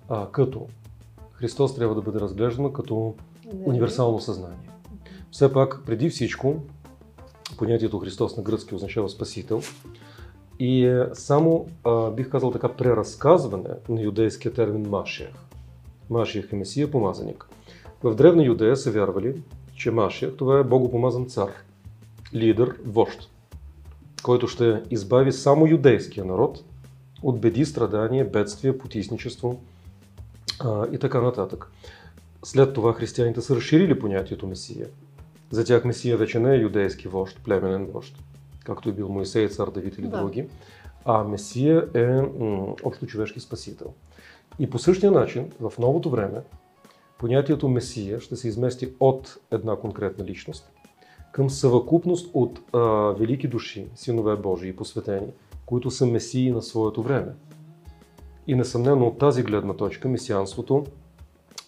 [0.10, 0.68] А, като
[1.32, 3.14] Христос трябва да бъде разглеждан като
[3.54, 3.64] Не.
[3.66, 4.70] универсално съзнание.
[5.36, 6.56] Все пак, преди всичко,
[7.58, 9.62] понятието Христос на гръцки означава Спасител
[10.60, 15.34] и е само, а, бих казал така, преразказване на юдейския термин Машиях.
[16.10, 17.48] Машиях е Месия, помазаник.
[18.04, 19.42] В древна Юдея са вярвали,
[19.76, 21.52] че Машиях това е богопомазан цар,
[22.34, 23.30] лидер, вожд,
[24.24, 26.64] който ще избави само юдейския народ
[27.24, 29.62] от беди, страдания, бедствия, потисничество
[30.60, 31.72] а, и така нататък.
[32.44, 34.88] След това християните са разширили понятието Месия.
[35.52, 38.16] За тях Месия вече не е юдейски вожд, племенен вожд,
[38.66, 40.18] както е бил Моисей, цар Давид или Да.
[40.22, 40.48] други,
[41.06, 43.94] а Месия е м- общо човешки спасител.
[44.60, 46.42] И по същия начин, в новото време,
[47.18, 50.72] понятието Месия ще се измести от една конкретна личност
[51.32, 52.80] към съвъкупност от а,
[53.20, 55.28] велики души, синове Божии и посветени,
[55.66, 57.32] които са месии на своето време.
[58.48, 60.86] И несъмнено от тази гледна точка месианството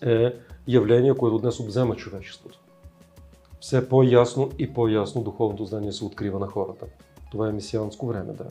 [0.01, 0.33] е
[0.67, 2.59] явление, което днес обзема човечеството.
[3.60, 6.86] Все по-ясно и по-ясно духовното знание се открива на хората.
[7.32, 8.46] Това е месианско време, да.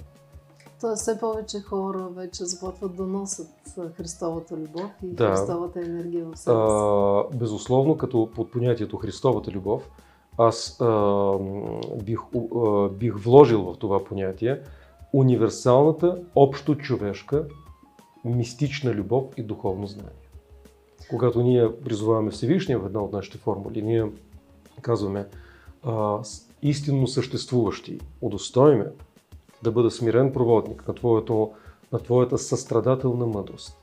[0.81, 3.49] Тоест все повече хора вече започват да носят
[3.97, 5.29] Христовата любов и Да.
[5.29, 7.39] Христовата енергия в себе си.
[7.39, 9.91] Безусловно, като под понятието Христовата любов,
[10.39, 11.33] аз а,
[12.03, 12.19] бих,
[12.57, 14.61] а, бих вложил в това понятие
[15.13, 17.45] универсалната, общо човешка,
[18.25, 20.13] мистична любов и духовно знание.
[21.11, 24.11] Когато ние призоваваме Всевишния в една от нашите формули, ние
[24.83, 25.27] казваме
[25.85, 26.19] а,
[26.63, 28.87] истинно съществуващи, удостоиме
[29.63, 31.51] да бъда смирен проводник на, твоето,
[31.93, 33.77] на твоята състрадателна мъдрост,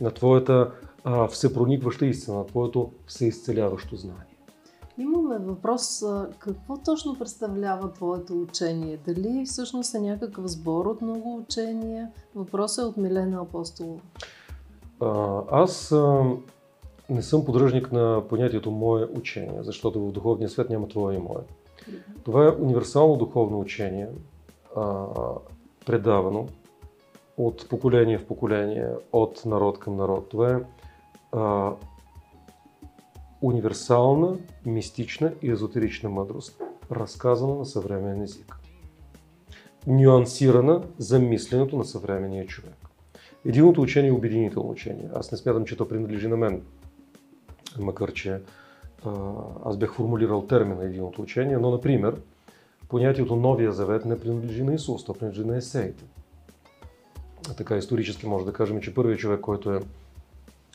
[0.00, 0.70] на твоята
[1.04, 4.36] а, всепроникваща истина, на твоето всеизцеляващо знание.
[4.98, 6.04] Имаме въпрос,
[6.38, 8.98] какво точно представлява твоето учение?
[9.06, 12.10] Дали всъщност е някакъв сбор от много учения?
[12.34, 14.00] Въпросът е от Милена Апостолова.
[15.50, 16.24] Аз а,
[17.12, 21.42] не съм поддръжник на понятието мое учение, защото в духовния свет няма твое и мое.
[22.24, 24.08] Това е универсално духовно учение,
[25.86, 26.46] предавано
[27.36, 30.28] от поколение в поколение, от народ към народ.
[30.28, 30.58] Това е
[33.42, 38.56] универсална, мистична и езотерична мъдрост, разказана на съвременен език.
[39.86, 42.76] Нюансирана за мисленето на съвременния човек.
[43.44, 45.08] Единото учение е обединително учение.
[45.14, 46.62] Аз не смятам, че то принадлежи на мен.
[47.78, 48.40] Макар, че
[49.64, 52.20] аз бях формулирал термина единото учение, но, например,
[52.88, 56.04] понятието Новия завет не принадлежи на Исус, то принадлежи на есеите.
[57.50, 59.80] А така исторически може да кажем, че първият човек, който е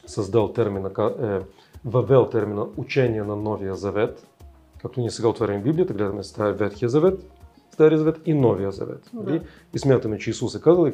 [0.06, 1.40] създал термина, е
[1.86, 4.28] въвел термина учение на Новия завет,
[4.82, 7.32] както ние сега отваряме Библията, гледаме Стария Ветхия завет,
[7.72, 9.10] Стария завет и Новия завет.
[9.14, 9.24] Да.
[9.24, 9.42] нали?
[9.74, 10.92] И смятаме, че Исус е казал,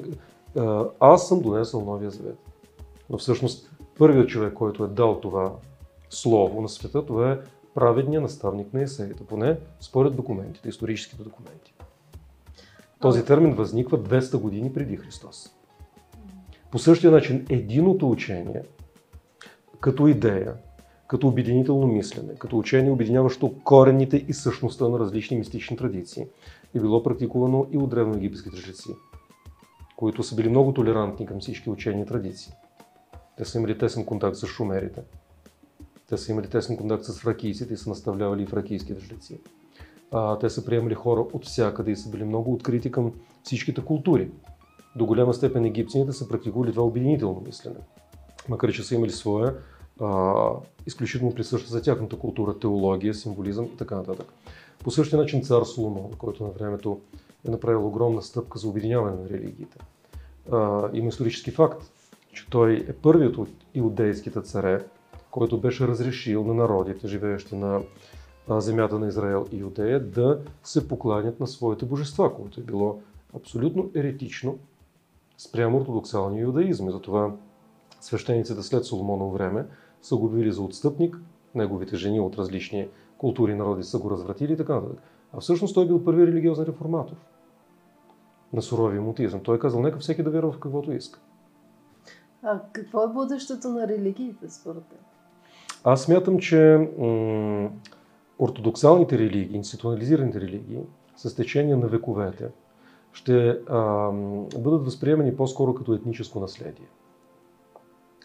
[0.57, 2.37] а, аз съм донесъл Новия завет.
[3.09, 5.53] Но всъщност първият човек, който е дал това
[6.13, 7.37] слово на света, това е
[7.75, 11.73] праведният наставник на есеите, поне според документите, историческите документи.
[12.99, 15.49] Този термин възниква 200 години преди Христос.
[16.71, 18.61] По същия начин, единото учение,
[19.79, 20.53] като идея,
[21.07, 26.25] като обединително мислене, като учение, обединяващо корените и същността на различни мистични традиции,
[26.75, 28.89] е било практикувано и от древноегипетските жреци,
[29.95, 32.53] които са били много толерантни към всички учения и традиции.
[33.37, 35.01] Те са имали тесен контакт с шумерите.
[36.13, 39.39] Те са имали тесен контакт с фракийците и са наставлявали и фракийските жреци.
[40.39, 43.11] Те са приемали хора от всякъде и са били много открити към
[43.43, 44.31] всичките култури.
[44.95, 47.75] До голяма степен египтяните са практикували това обединително мислене.
[48.49, 49.55] Макар че са имали своя
[50.01, 50.43] а,
[50.85, 54.33] изключително присъща за тяхната култура теология, символизъм и така нататък.
[54.83, 56.99] По същия начин цар Соломон, който на времето
[57.47, 59.77] е направил огромна стъпка за обединяване на религиите.
[60.51, 61.83] А, има исторически факт,
[62.33, 64.85] че той е първият от иудейските царе,
[65.33, 67.81] който беше разрешил на народите, живеещи на
[68.49, 73.01] земята на Израел и Юдея, да се покланят на своите божества, което е било
[73.35, 74.57] абсолютно еретично
[75.37, 76.89] спрямо ортодоксалния юдаизъм.
[76.89, 77.31] И затова
[78.01, 79.65] свещениците след Соломоново време
[80.01, 81.19] са го били за отстъпник,
[81.55, 84.99] неговите жени от различни култури и народи са го развратили и така нататък.
[85.33, 87.15] А всъщност той бил първи религиозен реформатор
[88.53, 89.39] на суровия мутизъм.
[89.43, 91.19] Той е казал, нека всеки да вярва в каквото иска.
[92.43, 94.99] А какво е бъдещето на религиите, според теб?
[95.83, 97.69] Аз смятам, че м-
[98.39, 100.79] ортодоксалните религии, институционализираните религии,
[101.15, 102.47] с течение на вековете,
[103.13, 104.09] ще а,
[104.59, 106.87] бъдат възприемани по-скоро като етническо наследие.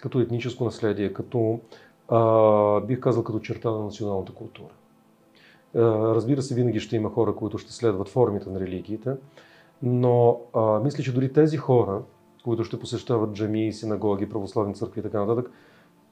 [0.00, 1.60] Като етническо наследие, като,
[2.08, 4.72] а, бих казал, като черта на националната култура.
[5.74, 5.80] А,
[6.14, 9.14] разбира се, винаги ще има хора, които ще следват формите на религиите,
[9.82, 12.02] но а, мисля, че дори тези хора,
[12.44, 15.50] които ще посещават джамии, синагоги, православни църкви и така нататък,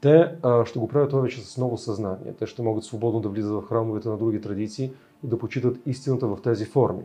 [0.01, 2.33] те а, ще го правят това вече с ново съзнание.
[2.39, 4.93] Те ще могат свободно да влизат в храмовете на други традиции
[5.25, 7.05] и да почитат истината в тези форми.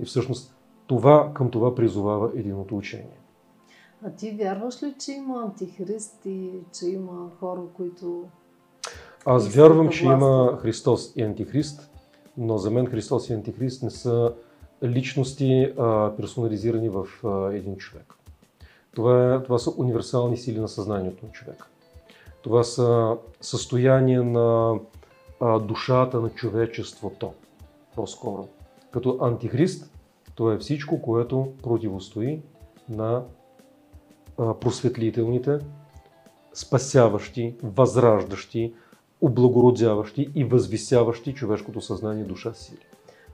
[0.00, 0.54] И всъщност
[0.86, 3.20] това към това призовава единото учение.
[4.04, 8.24] А ти вярваш ли, че има антихрист и че има хора, които...
[9.24, 10.58] Аз вярвам, че има.
[10.62, 11.90] Христос и Антихрист,
[12.36, 14.34] но за мен Христос и Антихрист не са
[14.82, 18.14] личности а, персонализирани в а, един човек.
[18.94, 21.69] Това, е, това са универсални сили на съзнанието на човека.
[22.42, 24.78] Това са състояния на
[25.60, 27.32] душата на човечеството,
[27.94, 28.48] по-скоро.
[28.90, 29.90] Като антихрист,
[30.34, 32.42] това е всичко, което противостои
[32.88, 33.24] на
[34.36, 35.58] просветлителните,
[36.54, 38.74] спасяващи, възраждащи,
[39.20, 42.89] облагородяващи и възвисяващи човешкото съзнание душа сили.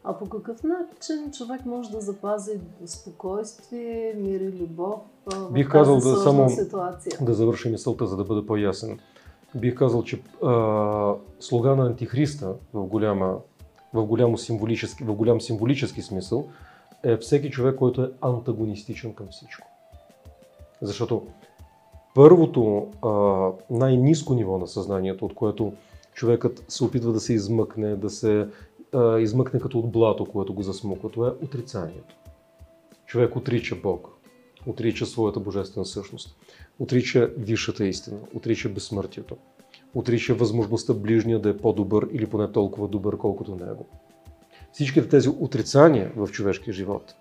[0.08, 4.94] А по какъв начин човек може да запази спокойствие, мир и любов
[5.26, 7.12] в Бих казал да само- ситуация?
[7.20, 8.98] Да завърша мисълта, за да бъда по-ясен.
[9.54, 13.38] Бих казал, че а, слуга на Антихриста в, голяма,
[13.94, 16.48] в, голямо символически, в голям символически смисъл
[17.02, 19.68] е всеки човек, който е антагонистичен към всичко.
[20.82, 21.26] Защото
[22.14, 22.86] първото
[23.70, 25.72] най-низко ниво на съзнанието, от което
[26.14, 28.48] човекът се опитва да се измъкне, да се
[28.94, 32.16] а, измъкне като от блато, което го засмуква, това е отрицанието.
[33.06, 34.08] Човек отрича Бог,
[34.66, 36.36] отрича своята божествена същност,
[36.78, 39.36] отрича висшата истина, отрича безсмъртието,
[39.94, 43.86] отрича възможността ближния да е по-добър или поне толкова добър, колкото него.
[44.72, 47.14] Всичките тези отрицания в човешкия живот,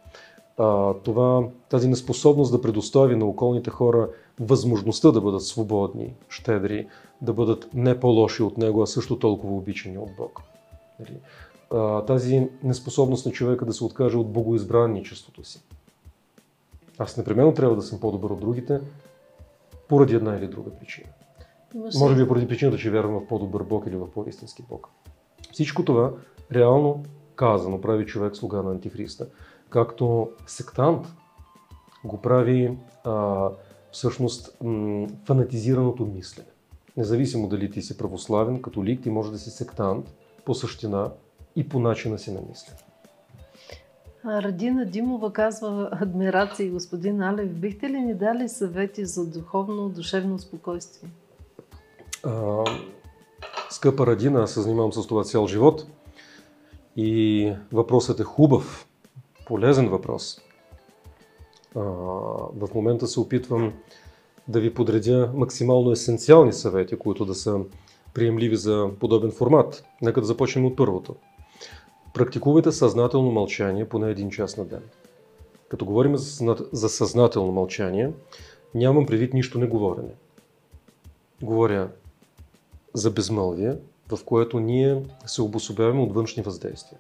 [1.04, 6.88] това, тази неспособност да предостави на околните хора възможността да бъдат свободни, щедри,
[7.22, 10.42] да бъдат не по-лоши от него, а също толкова обичани от Бог.
[12.08, 15.64] Тази неспособност на човека да се откаже от богоизбранничеството си.
[16.98, 18.80] Аз непременно трябва да съм по-добър от другите,
[19.88, 21.08] поради една или друга причина.
[22.00, 24.90] Може би поради причината, че вярвам в по-добър Бог или в по-истински Бог.
[25.52, 26.12] Всичко това
[26.54, 27.04] реално
[27.36, 29.28] казано прави човек слуга на Антихриста.
[29.70, 31.08] Както сектант
[32.04, 33.50] го прави а,
[33.92, 36.48] всъщност м- фанатизираното мислене.
[36.98, 40.14] Независимо дали ти си православен, католик, ти може да си сектант
[40.46, 41.12] по същина
[41.56, 42.80] и по начина си на мислене.
[44.26, 47.50] Радина Димова казва адмирации, господин Алев.
[47.50, 51.10] Бихте ли ни дали съвети за духовно, душевно спокойствие?
[52.24, 52.64] А,
[53.70, 55.88] скъпа Радина, аз се занимавам с това цял живот.
[56.96, 58.88] И въпросът е хубав,
[59.46, 60.42] полезен въпрос.
[61.76, 61.80] А,
[62.54, 63.74] в момента се опитвам
[64.48, 67.60] да ви подредя максимално есенциални съвети, които да са
[68.14, 69.84] приемливи за подобен формат.
[70.02, 71.16] Нека да започнем от първото.
[72.16, 74.82] Практикувайте съзнателно мълчание поне един час на ден.
[75.70, 76.18] Като говорим
[76.72, 78.12] за съзнателно мълчание,
[78.76, 80.14] нямам предвид нищо неговорене.
[81.42, 81.90] Говоря
[82.94, 83.76] за безмълвие,
[84.12, 87.00] в което ние се обособяваме от външни въздействия.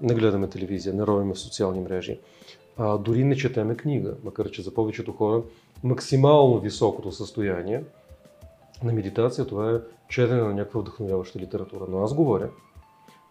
[0.00, 2.20] Не гледаме телевизия, не ровиме в социални мрежи.
[2.76, 5.42] А, дори не четеме книга, макар че за повечето хора
[5.84, 7.84] максимално високото състояние
[8.84, 9.74] на медитация това е
[10.08, 11.84] четене на някаква вдъхновяваща литература.
[11.88, 12.48] Но аз говоря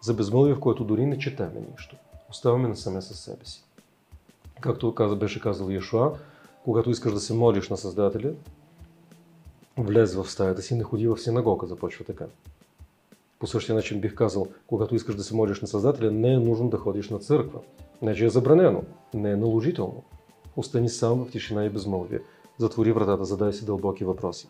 [0.02, 1.96] за безмълвие, в което дори не четеме нищо.
[2.30, 3.64] Оставаме насаме със себе си.
[4.60, 6.12] Както каза, беше казал Яшуа,
[6.64, 8.32] когато искаш да се молиш на Създателя,
[9.78, 12.24] влез в стаята си, не ходи в синагога, започва така.
[13.38, 16.68] По същия начин бих казал, когато искаш да се молиш на Създателя, не е нужно
[16.68, 17.60] да ходиш на църква.
[18.02, 18.82] Не, че е забранено,
[19.14, 20.02] не е наложително.
[20.56, 22.20] Остани сам в тишина и безмълвие.
[22.58, 24.48] Затвори вратата, задай си дълбоки въпроси.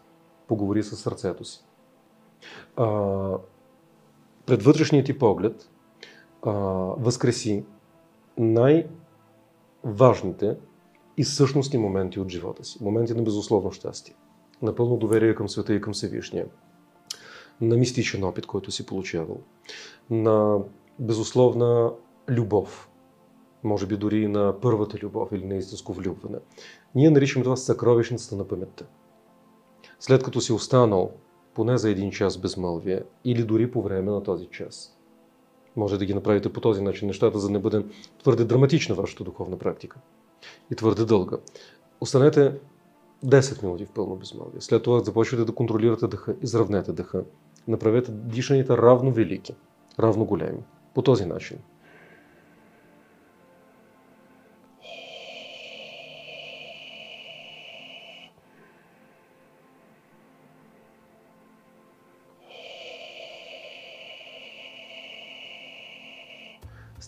[0.49, 1.65] Поговори с сърцето си.
[2.77, 2.87] А,
[4.47, 5.71] пред вътрешният ти поглед
[6.43, 6.53] а,
[6.99, 7.65] възкреси
[8.39, 8.97] най-важните
[11.17, 12.85] и същностни моменти от живота си.
[12.85, 14.15] Моменти на безусловно щастие
[14.63, 16.47] на пълно доверие към света и към Всевишния,
[17.61, 19.41] на мистичен опит, който си получавал,
[20.11, 20.59] на
[20.99, 21.93] безусловна
[22.29, 22.91] любов,
[23.65, 26.39] може би дори на първата любов или на истинско влюбване.
[26.95, 28.87] Ние наричаме това съкровищницата на паметта.
[30.01, 31.11] След като си останал
[31.55, 34.99] поне за един час безмълвие или дори по време на този час.
[35.77, 37.85] Може да ги направите по този начин нещата, за да не бъде
[38.19, 39.99] твърде драматична вашата духовна практика
[40.71, 41.37] и твърде дълга.
[42.01, 42.55] Останете
[43.25, 44.61] 10 минути в пълно безмълвие.
[44.61, 47.25] След това започвате да контролирате дъха, изравнете дъха.
[47.69, 49.55] Направете дишаните равно велики,
[50.01, 50.63] равно големи.
[50.95, 51.59] По този начин.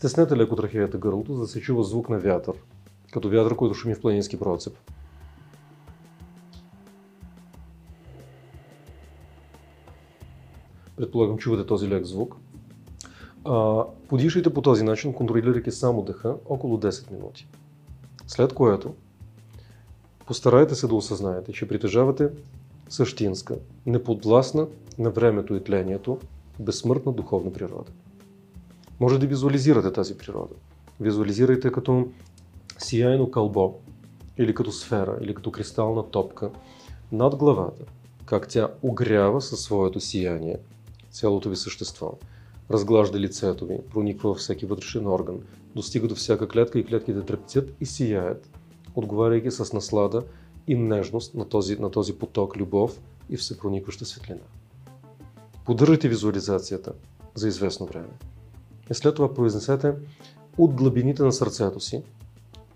[0.04, 2.54] Стеснете леко трахеята гърлото, за да се чува звук на вятър,
[3.12, 4.78] като вятър, който шуми в планински процеп.
[10.96, 12.36] Предполагам, чувате този лек звук.
[14.08, 17.48] Подишайте по този начин, контролирайки само дъха, около 10 минути.
[18.26, 18.94] След което
[20.26, 22.28] постарайте се да осъзнаете, че притежавате
[22.88, 24.66] същинска, неподвластна
[24.98, 26.18] на времето и тлението,
[26.60, 27.90] безсмъртна духовна природа.
[29.00, 30.54] Може да визуализирате тази природа.
[31.00, 32.08] Визуализирайте като
[32.78, 33.74] сияйно кълбо,
[34.38, 36.50] или като сфера, или като кристална топка
[37.12, 37.84] над главата,
[38.26, 40.58] как тя огрява със своето сияние
[41.10, 42.18] цялото ви същество.
[42.70, 45.38] Разглажда лицето ви, прониква във всеки вътрешен орган,
[45.74, 48.50] достига до всяка клетка и клетките трептят и сияят,
[48.94, 50.22] отговаряйки с наслада
[50.66, 54.40] и нежност на този, на този поток любов и всепроникваща светлина.
[55.64, 56.92] Поддържайте визуализацията
[57.34, 58.08] за известно време.
[58.90, 59.94] И след това произнесете
[60.58, 62.02] от глъбините на сърцето си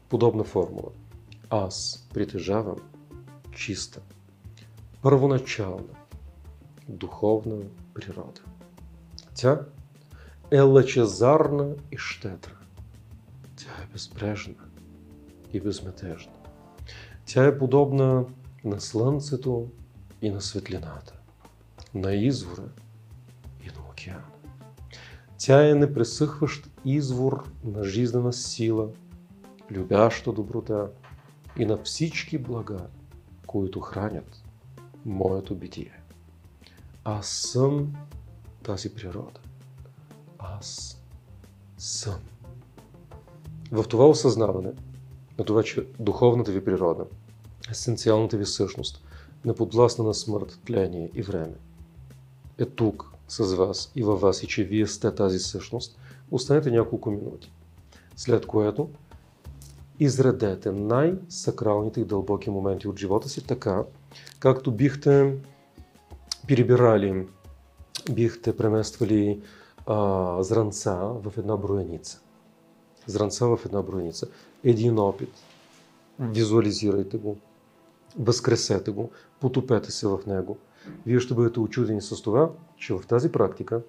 [0.09, 0.91] подобна формула.
[1.51, 2.77] Аз притежавам
[3.53, 4.01] чиста,
[5.03, 5.95] първоначална,
[6.89, 7.57] духовна
[7.95, 8.41] природа.
[9.35, 9.61] Тя
[10.51, 12.53] е лъчезарна и щедра.
[13.93, 14.55] безбрежна
[15.53, 16.33] и безметежна.
[17.27, 18.25] Тя е подобна
[18.65, 19.69] на слънцето
[20.23, 21.15] и на светлината,
[21.95, 22.69] на извора
[23.65, 24.38] и на океана.
[25.39, 28.89] Тя е непресъхващ извор на жизнена сила,
[29.71, 30.91] любяща доброта
[31.59, 32.87] и на всички блага,
[33.47, 34.45] които хранят
[35.05, 36.03] моето битие.
[37.05, 37.93] Аз съм
[38.63, 39.41] тази природа.
[40.39, 41.01] Аз
[41.79, 42.21] съм.
[43.73, 44.73] В това осъзнаване
[45.39, 47.05] на това, че духовната ви природа,
[47.71, 49.05] есенциалната ви същност,
[49.45, 51.55] неподвластна на смърт, тление и време,
[52.59, 55.99] е тук с вас и във вас и че вие сте тази същност,
[56.31, 57.53] останете няколко минути.
[58.17, 58.89] След което
[60.01, 63.83] изредете най-сакралните и дълбоки моменти от живота си така,
[64.41, 65.37] както бихте
[66.49, 67.27] перебирали,
[68.13, 69.41] бихте премествали
[69.87, 72.21] а, зранца в една броеница.
[73.07, 74.27] Зранца в една броеница.
[74.65, 75.31] Един опит.
[76.21, 77.37] Визуализирайте го.
[78.19, 79.11] Възкресете го.
[79.41, 80.59] Потопете се в него.
[81.07, 83.83] Вие ще бъдете очудени с това, че в тази практика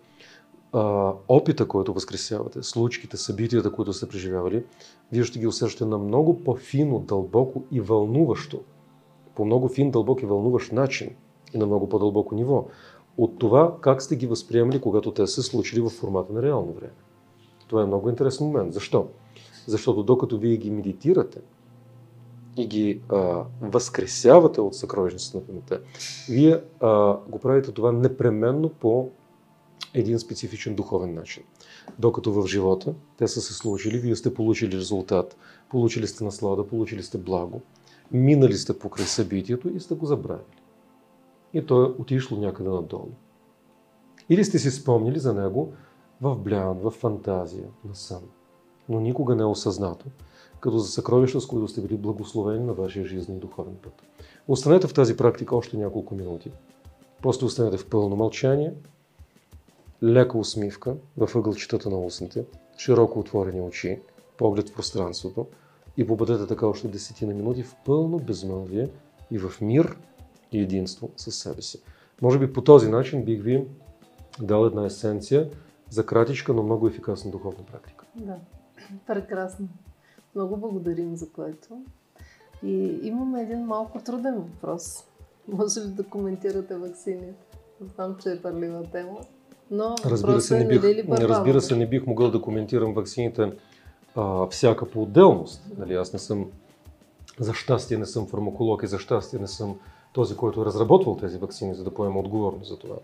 [0.74, 4.64] а, опита, който възкресявате, случките, събитията, които сте преживявали,
[5.12, 8.62] вие ще ги усещате на много по-фино, дълбоко и вълнуващо,
[9.36, 11.10] по много фин, дълбок и вълнуващ начин
[11.54, 12.66] и на много по-дълбоко ниво
[13.18, 16.94] от това как сте ги възприемали, когато те се случили в формата на реално време.
[17.68, 18.74] Това е много интересен момент.
[18.74, 19.08] Защо?
[19.68, 21.42] Защото докато вие ги медитирате
[22.60, 25.82] и ги а, възкресявате от съкровищницата на паметта,
[26.30, 29.10] вие а, го правите това непременно по
[29.94, 31.44] един специфичен духовен начин.
[32.00, 35.38] Докато в живота те са се случили, вие сте получили резултат,
[35.70, 37.62] получили сте наслада, получили сте благо,
[38.12, 40.44] минали сте покрай събитието и сте го забравили.
[41.54, 43.12] И то е отишло някъде надолу.
[44.30, 45.74] Или сте си спомнили за него
[46.22, 48.22] в блян, в фантазия, на сън,
[48.90, 50.06] но никога не е осъзнато,
[50.60, 53.94] като за съкровища, с които сте били благословени на вашия жизнен и духовен път.
[54.48, 56.52] Останете в тази практика още няколко минути.
[57.22, 58.74] После останете в пълно мълчание,
[60.04, 62.46] лека усмивка в ъгълчетата на устните,
[62.78, 64.00] широко отворени очи,
[64.38, 65.48] поглед в пространството
[65.98, 68.90] и побъдете така още десетина минути в пълно безмълвие
[69.32, 69.98] и в мир
[70.52, 71.82] и единство със себе си.
[72.22, 73.68] Може би по този начин бих ви
[74.42, 75.50] дал една есенция
[75.90, 78.06] за кратичка, но много ефикасна духовна практика.
[78.16, 78.38] Да,
[79.08, 79.68] прекрасно.
[80.36, 81.68] Много благодарим за което.
[82.64, 85.04] И имаме един малко труден въпрос.
[85.48, 87.34] Може ли да коментирате вакцините?
[87.96, 89.20] Знам, че е пърлива тема.
[89.72, 93.52] Но разбира се, е, не бих, нали, разбира се, не бих могъл да коментирам вакцините
[94.16, 95.64] а, всяка по отделност.
[95.78, 96.46] Нали, аз не съм,
[97.40, 99.80] за щастие не съм фармаколог и за щастие не съм
[100.14, 102.96] този, който е разработвал тези вакцини, за да поема отговорност за това.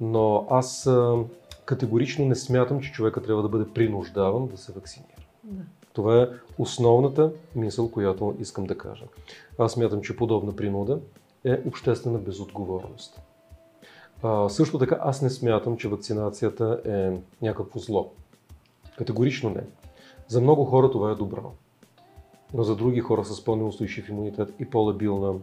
[0.00, 1.16] Но аз а,
[1.64, 5.16] категорично не смятам, че човека трябва да бъде принуждаван да се вакцинира.
[5.44, 5.62] Да.
[5.92, 6.28] Това е
[6.58, 9.04] основната мисъл, която искам да кажа.
[9.58, 11.00] Аз смятам, че подобна принуда
[11.44, 13.20] е обществена безотговорност.
[14.22, 18.12] А, също така, аз не смятам, че вакцинацията е някакво зло.
[18.98, 19.62] Категорично не.
[20.28, 21.52] За много хора това е добро.
[22.54, 25.34] Но за други хора с по-неустойчив имунитет и по-лабилна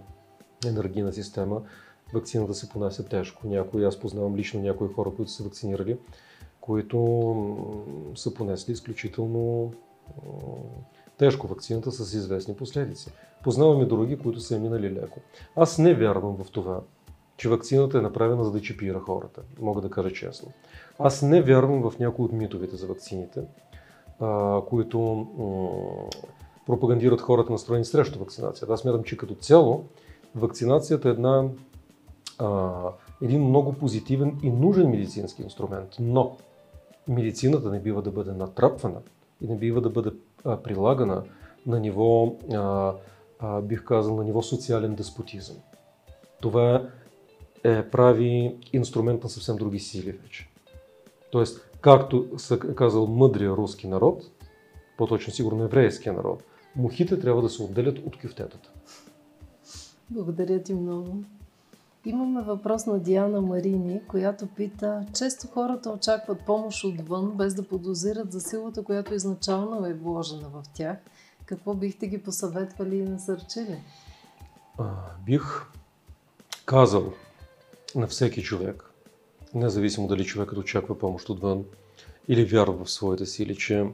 [0.67, 1.61] енергийна система,
[2.13, 3.47] вакцината се понася тежко.
[3.47, 5.97] Някои, аз познавам лично някои хора, които са вакцинирали,
[6.61, 7.57] които
[8.15, 9.71] са понесли изключително
[11.18, 13.12] тежко вакцината с известни последици.
[13.43, 15.20] Познавам и други, които са минали леко.
[15.55, 16.82] Аз не вярвам в това,
[17.38, 19.41] че вакцината е направена за да чипира хората.
[19.60, 20.51] Мога да кажа честно.
[20.99, 23.41] Аз не вярвам в някои от митовете за вакцините,
[24.70, 25.28] които
[26.66, 28.74] пропагандират хората настроени срещу вакцинацията.
[28.74, 29.86] Аз смятам, че като цяло
[30.36, 31.43] вакцинацията е една,
[32.39, 32.74] а,
[33.22, 36.38] един много позитивен и нужен медицински инструмент, но
[37.08, 38.99] медицината не бива да бъде натрапвана
[39.41, 40.11] и не бива да бъде
[40.45, 41.23] а, прилагана
[41.65, 42.93] на ниво, а,
[43.39, 45.55] а, бих казал, на ниво социален деспотизъм.
[46.41, 46.89] Това
[47.63, 50.49] е прави инструмент на съвсем други сили вече.
[51.31, 54.23] Тоест, както са казал мъдрия руски народ,
[54.97, 56.43] по-точно сигурно еврейския народ,
[56.75, 58.71] мухите трябва да се отделят от кюфтетата.
[60.09, 61.23] Благодаря ти много.
[62.05, 68.31] Имаме въпрос на Диана Марини, която пита Често хората очакват помощ отвън, без да подозират
[68.31, 70.97] за силата, която изначално е вложена в тях.
[71.45, 73.83] Какво бихте ги посъветвали и насърчили?
[75.25, 75.43] Бих
[76.65, 77.13] казал
[77.95, 78.91] на всеки човек,
[79.53, 81.63] независимо дали човекът очаква помощ отвън
[82.27, 83.85] или вярва в своите сили, че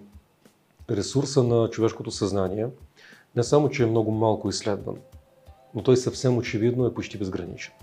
[0.90, 2.68] ресурса на човешкото съзнание
[3.36, 4.96] не само, че е много малко изследван,
[5.76, 7.74] но той съвсем очевидно е почти безграничен.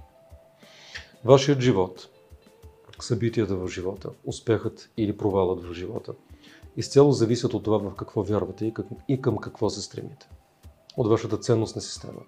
[1.24, 2.08] Вашият живот,
[3.00, 6.12] събитията в живота, успехът или провалът в живота
[6.76, 10.28] изцяло зависят от това в какво вярвате и, как, и към какво се стремите.
[10.96, 12.20] От вашата ценностна система.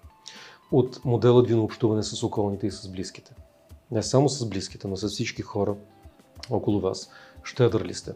[0.71, 3.35] От моделът ви на общуване с околните и с близките.
[3.91, 5.75] Не само с близките, но с всички хора
[6.49, 7.09] около вас.
[7.43, 8.11] Щедър ли сте?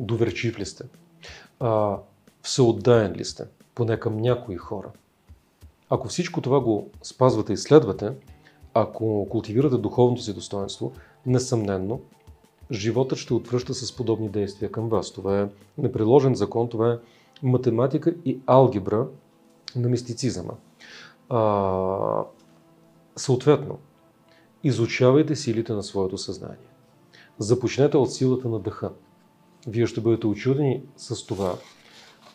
[0.00, 0.84] Доверчив ли сте?
[1.60, 1.98] А,
[2.42, 3.44] всеотдаен ли сте?
[3.74, 4.90] Поне към някои хора.
[5.90, 8.12] Ако всичко това го спазвате и следвате,
[8.82, 10.92] ако култивирате духовното си достоинство,
[11.26, 12.00] несъмненно,
[12.70, 15.12] животът ще отвръща с подобни действия към вас.
[15.12, 15.48] Това е
[15.78, 16.98] непреложен закон, това е
[17.42, 19.06] математика и алгебра
[19.76, 20.52] на мистицизъма.
[21.28, 22.24] А,
[23.16, 23.78] съответно,
[24.64, 26.56] изучавайте силите на своето съзнание.
[27.38, 28.92] Започнете от силата на дъха.
[29.66, 31.54] Вие ще бъдете очудени с това,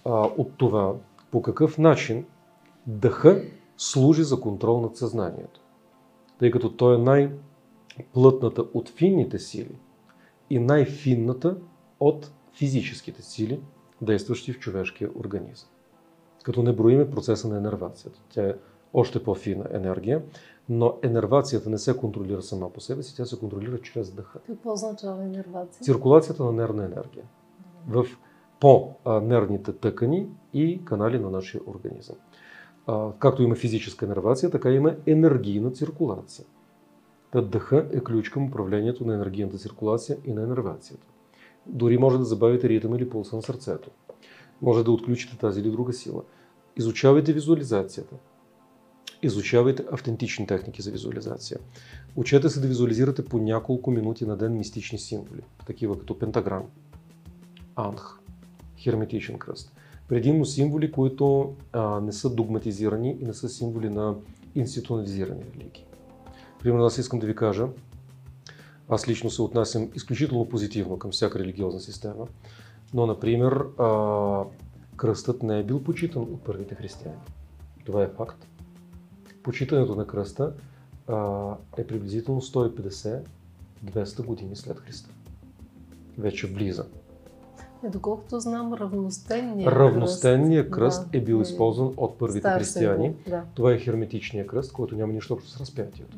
[0.06, 0.94] а, от това,
[1.32, 2.26] по какъв начин
[2.88, 3.44] дъха
[3.78, 5.63] служи за контрол над съзнанието.
[6.40, 9.80] Тъй като той е най-плътната от финните сили
[10.50, 11.58] и най-финната
[12.00, 13.62] от физическите сили,
[14.02, 15.70] действащи в човешкия организъм.
[16.44, 18.22] Като не броиме процеса на енервацията.
[18.30, 18.54] Тя е
[18.94, 20.24] още по-фина енергия,
[20.70, 24.40] но енервацията не се контролира сама по себе си, тя се контролира чрез дъха.
[24.40, 25.82] Какво означава енервация?
[25.82, 27.24] Циркулацията на нервна енергия
[27.88, 28.06] в
[28.60, 32.16] по-нервните тъкани и канали на нашия организъм.
[33.20, 36.46] Както има физическа енервация, така има енергийна циркулация.
[37.32, 41.08] Та дъха е ключ към управлението на енергийната циркулация и на енервацията.
[41.66, 43.90] Дори може да забавите ритъм или пулса на сърцето.
[44.62, 46.24] Може да отключите тази или друга сила.
[46.78, 48.16] Изучавайте визуализацията.
[49.24, 51.60] Изучавайте автентични техники за визуализация.
[52.16, 56.64] Учете се да визуализирате по няколко минути на ден мистични символи, такива като пентаграм,
[57.76, 58.20] анх,
[58.78, 59.74] херметичен кръст.
[60.08, 64.16] Предимно символи, които а, не са догматизирани и не са символи на
[64.56, 65.86] институционализирани религии.
[66.60, 67.68] Примерно аз искам да ви кажа,
[68.90, 72.28] аз лично се отнасям изключително позитивно към всяка религиозна система,
[72.94, 74.44] но, например, а,
[74.96, 77.18] кръстът не е бил почитан от първите християни.
[77.86, 78.48] Това е факт.
[79.44, 80.54] Почитането на кръста
[81.08, 85.10] а, е приблизително 150-200 години след Христа.
[86.18, 86.86] Вече влиза.
[87.84, 93.04] Е, доколкото знам, Равностенният кръст, кръст да, е бил използван от първите стар християни.
[93.04, 93.44] символ, Да.
[93.54, 96.18] Това е херметичният кръст, който няма нищо общо с разпятието.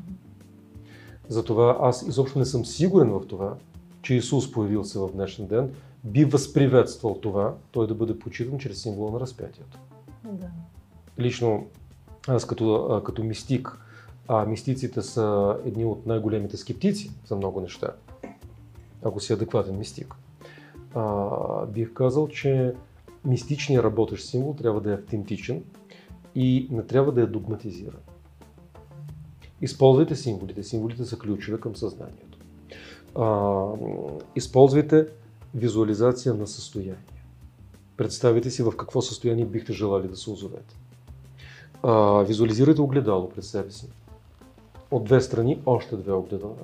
[1.28, 3.56] Затова аз изобщо не съм сигурен в това,
[4.02, 5.72] че Исус появил се в днешен ден,
[6.04, 9.80] би възприветствал това, той да бъде почитан чрез символа на разпятието.
[10.24, 10.48] Да.
[11.20, 11.66] Лично
[12.28, 13.78] аз като, като мистик,
[14.28, 17.88] а мистиците са едни от най-големите скептици за много неща,
[19.04, 20.16] ако си адекватен мистик,
[20.96, 22.74] а, бих казал, че
[23.26, 25.64] мистичният работещ символ трябва да е автентичен
[26.36, 28.00] и не трябва да е догматизиран.
[29.62, 30.64] Използвайте символите.
[30.64, 32.38] Символите са ключове към съзнанието.
[33.16, 33.66] А,
[34.36, 35.08] използвайте
[35.56, 36.98] визуализация на състояние.
[37.98, 40.76] Представете си в какво състояние бихте желали да се озовете.
[41.84, 43.88] А, визуализирайте огледало пред себе си.
[44.92, 46.56] От две страни още две огледала.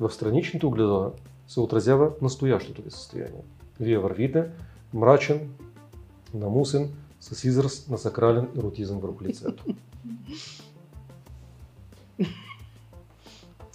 [0.00, 1.12] В страничните огледала
[1.48, 3.42] се отразява настоящото ви състояние.
[3.80, 4.50] Вие вървите
[4.94, 5.50] мрачен,
[6.34, 9.64] намусен, с израз на сакрален еротизъм върху лицето.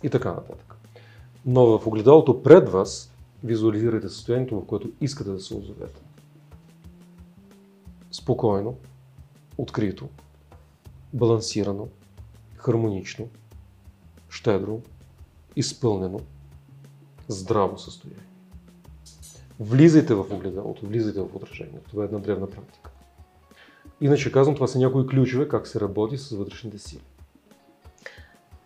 [0.03, 0.75] И така нататък.
[1.45, 3.11] Но в огледалото пред вас
[3.43, 6.01] визуализирайте състоянието, в което искате да се озовете.
[8.11, 8.77] Спокойно,
[9.57, 10.09] открито,
[11.13, 11.87] балансирано,
[12.55, 13.27] хармонично,
[14.29, 14.81] щедро,
[15.55, 16.19] изпълнено,
[17.27, 18.34] здраво състояние.
[19.59, 21.89] Влизайте в огледалото, влизайте в отражението.
[21.89, 22.89] Това е една древна практика.
[24.01, 27.03] Иначе казвам, това са някои ключове как се работи с вътрешните сили.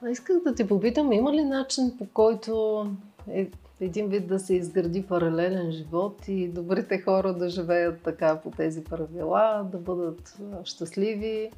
[0.04, 2.86] А исках да ти попитам, има ли начин по който
[3.32, 3.50] е
[3.82, 8.84] един вид да се изгради паралелен живот и добрите хора да живеят така по тези
[8.84, 11.52] правила, да бъдат щастливи?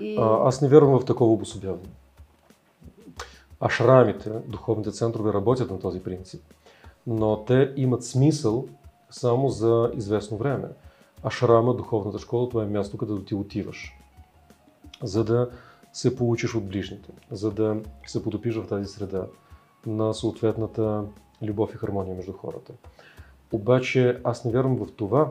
[0.00, 0.16] И...
[0.18, 1.88] А, аз не вярвам в такова обособяване.
[3.60, 6.42] Ашрамите, духовните центрове работят на този принцип,
[7.06, 8.66] но те имат смисъл
[9.10, 10.68] само за известно време.
[11.22, 13.98] Ашрама, духовната школа, това е място, където ти отиваш,
[15.02, 15.50] за да
[15.92, 17.76] се получиш от ближните, за да
[18.06, 19.26] се потопиш в тази среда
[19.86, 21.04] на съответната
[21.42, 22.72] любов и хармония между хората.
[23.52, 25.30] Обаче аз не вярвам в това,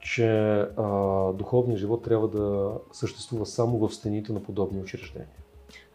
[0.00, 0.28] че
[0.76, 0.84] а,
[1.32, 5.28] духовният живот трябва да съществува само в стените на подобни учреждения.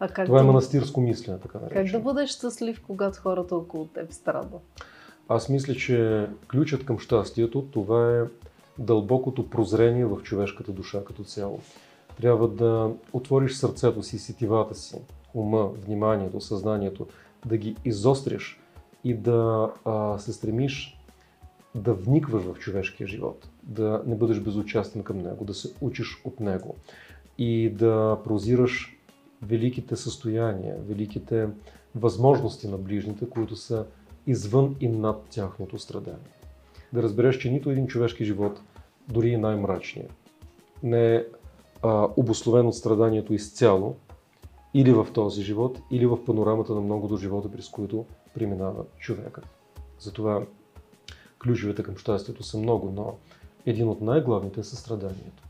[0.00, 1.84] А как Това е да, манастирско мислене, така наречено.
[1.84, 4.62] как да бъдеш щастлив, когато хората около теб страдат?
[5.28, 8.20] Аз мисля, че ключът към щастието това е
[8.78, 11.60] дълбокото прозрение в човешката душа като цяло.
[12.20, 14.96] Трябва да отвориш сърцето си, сетивата си,
[15.34, 17.06] ума, вниманието, съзнанието,
[17.46, 18.60] да ги изостриш
[19.04, 20.98] и да а, се стремиш
[21.74, 26.40] да вникваш в човешкия живот, да не бъдеш безучастен към него, да се учиш от
[26.40, 26.76] него
[27.38, 28.95] и да прозираш
[29.42, 31.48] великите състояния, великите
[31.94, 33.86] възможности на ближните, които са
[34.26, 36.18] извън и над тяхното страдание.
[36.92, 38.60] Да разбереш, че нито един човешки живот,
[39.08, 40.08] дори и най-мрачния,
[40.82, 41.24] не е
[41.82, 43.96] а, обословен от страданието изцяло,
[44.76, 49.46] или в този живот, или в панорамата на многото живота, през които преминава човекът.
[49.98, 50.46] Затова
[51.42, 53.14] ключовете към щастието са много, но
[53.66, 55.42] един от най-главните е състраданието.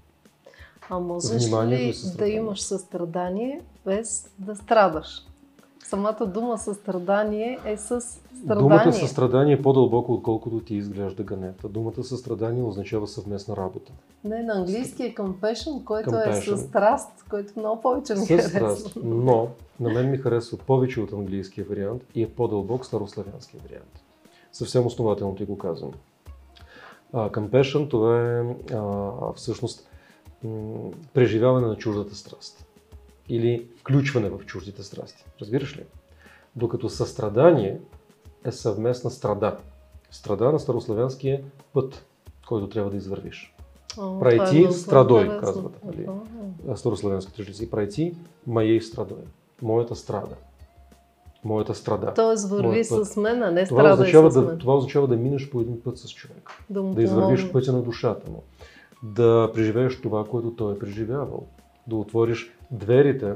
[0.91, 5.27] А можеш ли да имаш състрадание без да страдаш?
[5.85, 8.63] Самата дума състрадание е с страдание.
[8.63, 11.69] Думата състрадание е по-дълбоко, отколкото ти изглежда ганета.
[11.69, 13.93] Думата състрадание означава съвместна работа.
[14.25, 16.55] Не, на английски е compassion, който compassion.
[16.55, 18.49] е с страст, който много повече ми харесва.
[18.49, 19.49] Страст, но
[19.81, 24.01] на мен ми харесва повече от английския вариант и е по-дълбок старославянския вариант.
[24.53, 25.91] Съвсем основателно ти го казвам.
[27.15, 29.89] Uh, compassion това е uh, всъщност
[31.15, 32.66] преживяване на чуждата страст
[33.29, 35.25] или включване в чуждите страсти.
[35.41, 35.83] Разбираш ли?
[36.57, 37.81] Докато състрадание
[38.45, 39.57] е съвместна страда.
[40.11, 42.07] Страда на старославянски е път,
[42.49, 43.55] който трябва да извървиш.
[43.99, 46.09] О, Прайти е страдой, казват нали?
[46.77, 47.71] старославянските жреци.
[47.71, 48.15] Прайти
[48.47, 49.25] маей страдой.
[49.63, 50.37] Моята страда.
[51.45, 52.13] Моята страда.
[52.15, 54.45] Тоест върви с мен, а не това страдай означава с мен.
[54.45, 56.51] Да, това означава да минеш по един път с човек.
[56.71, 58.43] Да, да извървиш пътя на душата му.
[59.03, 61.47] Да преживееш това, което той е преживявал.
[61.87, 63.35] Да отвориш дверите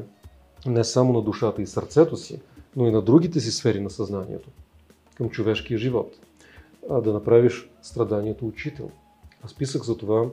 [0.66, 2.40] не само на душата и сърцето си,
[2.76, 4.48] но и на другите си сфери на съзнанието
[5.14, 6.12] към човешкия живот.
[6.90, 8.90] А да направиш страданието учител.
[9.44, 10.26] Аз писах за това,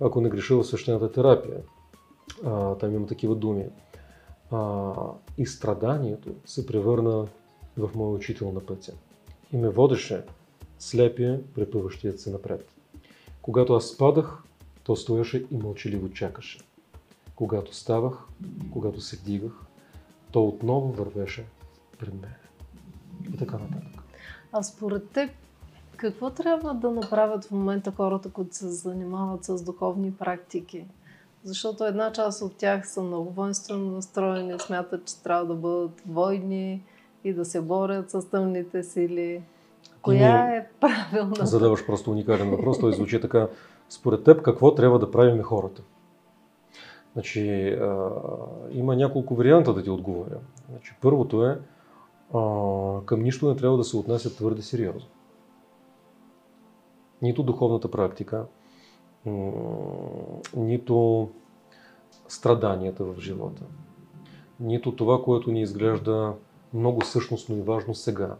[0.00, 1.56] ако не греша в свещената терапия.
[2.44, 3.64] А, там има такива думи.
[4.50, 4.92] А,
[5.38, 7.26] и страданието се превърна
[7.76, 8.92] в мой учител на пътя.
[9.52, 10.22] И ме водеше
[10.78, 12.68] слепия, препъващият се напред.
[13.42, 14.42] Когато аз спадах,
[14.84, 16.58] то стоеше и мълчаливо чакаше.
[17.36, 18.18] Когато ставах,
[18.72, 19.52] когато се вдигах,
[20.30, 21.46] то отново вървеше
[21.98, 22.34] пред мен.
[23.34, 24.02] И така нататък.
[24.52, 25.30] А според теб,
[25.96, 30.86] какво трябва да направят в момента хората, които се занимават с духовни практики?
[31.44, 36.82] Защото една част от тях са много воинствено настроени, смятат, че трябва да бъдат войни
[37.24, 39.42] и да се борят с тъмните сили.
[40.02, 41.46] Коя е правилна?
[41.46, 42.78] Задаваш просто уникален въпрос.
[42.78, 43.48] Той звучи така.
[43.88, 45.82] Според теб, какво трябва да правим хората?
[47.14, 48.10] Значи, а,
[48.70, 50.38] има няколко варианта да ти отговоря.
[50.70, 51.58] Значи, първото е,
[52.34, 52.40] а,
[53.04, 55.10] към нищо не трябва да се отнася твърде сериозно.
[57.22, 58.44] Нито духовната практика,
[60.56, 61.28] нито
[62.28, 63.62] страданията в живота,
[64.60, 66.34] нито това, което ни изглежда
[66.74, 68.36] много същностно и важно сега,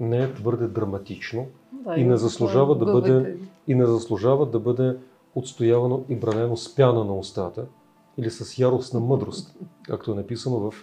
[0.00, 4.96] не е твърде драматично Да, и не заслужава да бъде, и не заслужава да бъде
[5.34, 7.66] отстоявано и бранено с пяна на устата
[8.16, 10.74] или с яростна мъдрост, както е написано в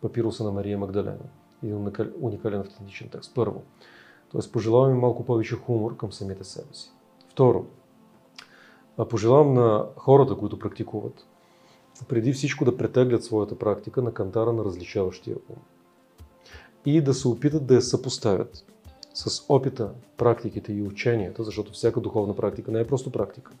[0.00, 1.18] папируса на Мария Магдалена.
[1.64, 1.88] Един
[2.20, 3.32] уникален, автентичен текст.
[3.34, 3.62] Първо.
[4.32, 6.90] Тоест, пожелавам им малко повече хумор към самите себе си.
[7.28, 7.66] Второ.
[9.10, 11.26] Пожелавам на хората, които практикуват,
[12.08, 15.56] преди всичко да претеглят своята практика на кантара на различаващия ум.
[16.86, 18.64] И да се опитат да я съпоставят
[19.14, 23.52] с опита, практиките и ученията, защото всяка духовна практика не е просто практика.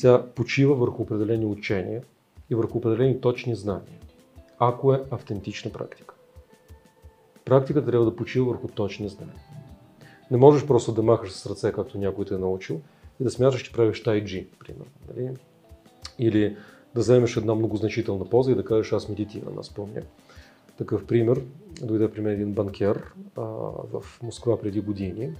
[0.00, 2.02] Тя почива върху определени учения
[2.50, 3.98] и върху определени точни знания,
[4.58, 6.14] ако е автентична практика.
[7.44, 9.40] Практиката трябва да почива върху точни знания.
[10.30, 12.80] Не можеш просто да махаш с ръце, както някой те е научил,
[13.20, 14.92] и да смяташ, че правиш тайджи, примерно.
[15.08, 15.36] Нали?
[16.18, 16.56] Или
[16.94, 20.02] да вземеш една много значителна поза и да кажеш аз медитирам, аз помня.
[20.78, 21.42] Такъв пример,
[21.82, 23.42] дойде при мен един банкер а,
[23.92, 25.30] в Москва преди години,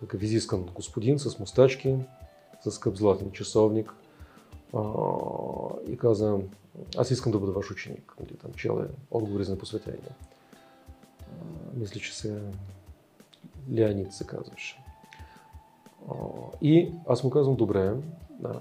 [0.00, 1.96] такъв изискан господин с мустачки,
[2.64, 3.94] с скъп златен часовник
[4.74, 4.82] а,
[5.88, 6.38] и каза,
[6.96, 8.14] аз искам да бъда ваш ученик.
[8.20, 10.10] Нали, там чел е отговори за непосветение.
[11.20, 11.34] А,
[11.74, 12.42] мисля, се
[13.72, 14.82] Леонид се казваше.
[16.10, 16.14] А,
[16.62, 17.94] и аз му казвам, добре,
[18.44, 18.54] а,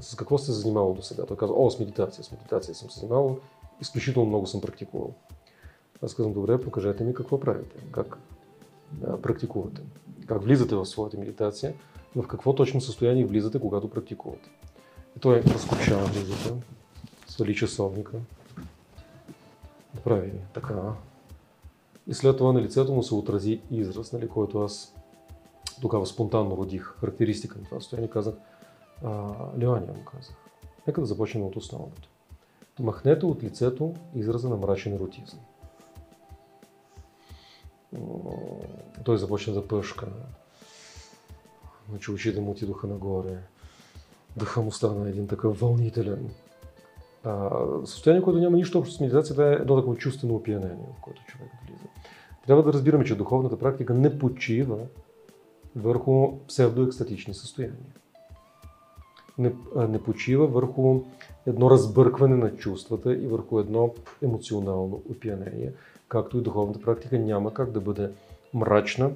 [0.00, 1.26] с какво сте занимавал до сега?
[1.26, 3.38] Той казва, о, с медитация, с медитация съм се занимавал,
[3.80, 5.14] изключително много съм практикувал.
[6.02, 8.18] Аз казвам, добре, покажете ми какво правите, как
[9.06, 9.82] а, практикувате,
[10.26, 11.74] как влизате в своята медитация,
[12.16, 14.50] в какво точно състояние влизате, когато практикувате.
[15.16, 16.54] И той разкопчава влизата,
[17.26, 18.18] свали часовника,
[19.94, 20.74] направи така.
[22.06, 24.94] И след това на лицето му се отрази израз, нали, който аз
[25.80, 28.10] тогава спонтанно родих характеристика на това състояние.
[28.10, 28.34] Казах,
[29.58, 30.34] Леония му казах,
[30.86, 32.08] нека да започнем от основното.
[32.80, 35.40] Махнете от лицето израза на мрачен еротизъм.
[39.04, 40.06] Той започна да пъшка.
[41.90, 43.38] Значи очите му отидоха нагоре.
[44.36, 46.30] Дъха му стана един такъв вълнителен.
[47.24, 47.50] А,
[47.84, 51.48] състояние, което няма нищо общо с медитацията, е едно такова чувствено опиянение, в което човек
[51.68, 51.84] влиза.
[52.46, 54.78] Трябва да разбираме, че духовната практика не почива
[55.76, 57.76] върху псевдоекстатични състояния.
[59.38, 59.52] Не,
[59.88, 61.00] не почива върху
[61.46, 65.72] едно разбъркване на чувствата и върху едно емоционално опиянение,
[66.08, 68.10] както и духовната практика няма как да бъде
[68.54, 69.10] мрачна,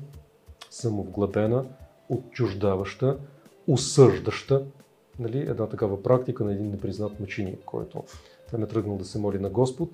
[0.71, 1.65] самовглъбена,
[2.11, 3.19] отчуждаваща,
[3.69, 4.65] осъждаща.
[5.19, 8.05] Нали, една такава практика на един непризнат мъченик, който
[8.51, 9.91] там е тръгнал да се моли на Господ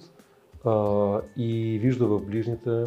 [0.65, 2.85] а, и вижда в ближните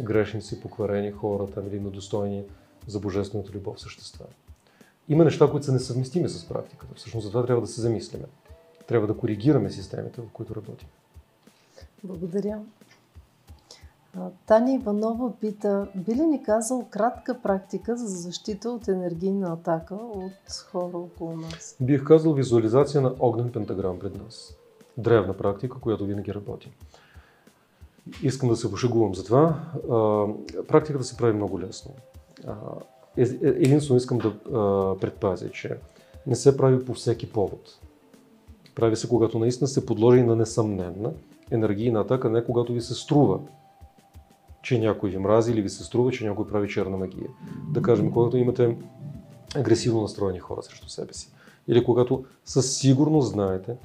[0.00, 2.44] грешници, покварени хора, там или недостойни
[2.86, 4.24] за божествената любов същества.
[5.08, 6.94] Има неща, които са несъвместими с практиката.
[6.94, 8.24] Всъщност за това трябва да се замислиме.
[8.86, 10.88] Трябва да коригираме системите, в които работим.
[12.04, 12.60] Благодаря.
[14.46, 20.52] Таня Иванова пита, би ли ни казал кратка практика за защита от енергийна атака от
[20.70, 21.76] хора около нас?
[21.80, 24.54] Бих казал визуализация на огнен пентаграм пред нас.
[24.98, 26.72] Древна практика, която винаги работи.
[28.22, 29.60] Искам да се пошегувам за това.
[30.68, 31.90] Практиката се прави много лесно.
[33.16, 34.32] Е, е, единствено искам да
[35.00, 35.78] предпазя, че
[36.26, 37.78] не се прави по всеки повод.
[38.74, 41.12] Прави се, когато наистина се подложи на несъмненна
[41.50, 43.40] енергийна атака, не когато ви се струва,
[44.68, 47.28] че някой ви мрази или ви се струва, че някой прави черна магия.
[47.68, 48.76] Да кажем, когато имате
[49.54, 51.32] агресивно настроени хора срещу себе си.
[51.68, 53.76] Или когато със сигурност знаете,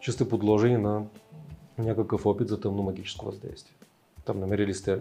[0.00, 1.02] че сте подложени на
[1.78, 3.76] някакъв опит за тъмно магическо въздействие.
[4.24, 4.98] Там намерили сте,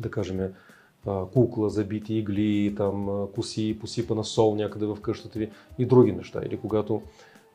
[0.00, 0.52] да кажем,
[1.32, 6.40] кукла, забити игли, там коси, посипана сол някъде в къщата ви и други неща.
[6.46, 7.02] Или когато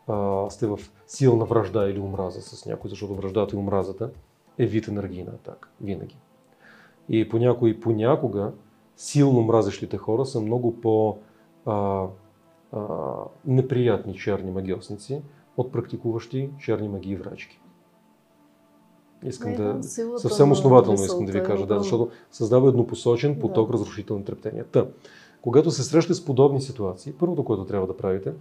[0.08, 4.10] а, сте в силна вражда или омраза с някой, защото враждата и омразата
[4.58, 5.70] е вид енергийна атака.
[5.82, 6.18] Винаги.
[7.10, 8.52] И понякога понякога
[8.96, 11.18] силно мразещите хора са много по
[11.66, 12.06] а,
[12.72, 12.88] а,
[13.46, 15.22] неприятни черни магиосници
[15.58, 17.62] от практикуващи черни магии врачки.
[19.24, 19.78] Искам да.
[20.18, 23.74] Съвсем основателно искам да ви кажа, да, защото създава еднопосочен поток да.
[23.74, 24.66] разрушителни трептения.
[24.72, 24.88] Та,
[25.42, 28.34] когато се срещате с подобни ситуации, първото, което трябва да правите,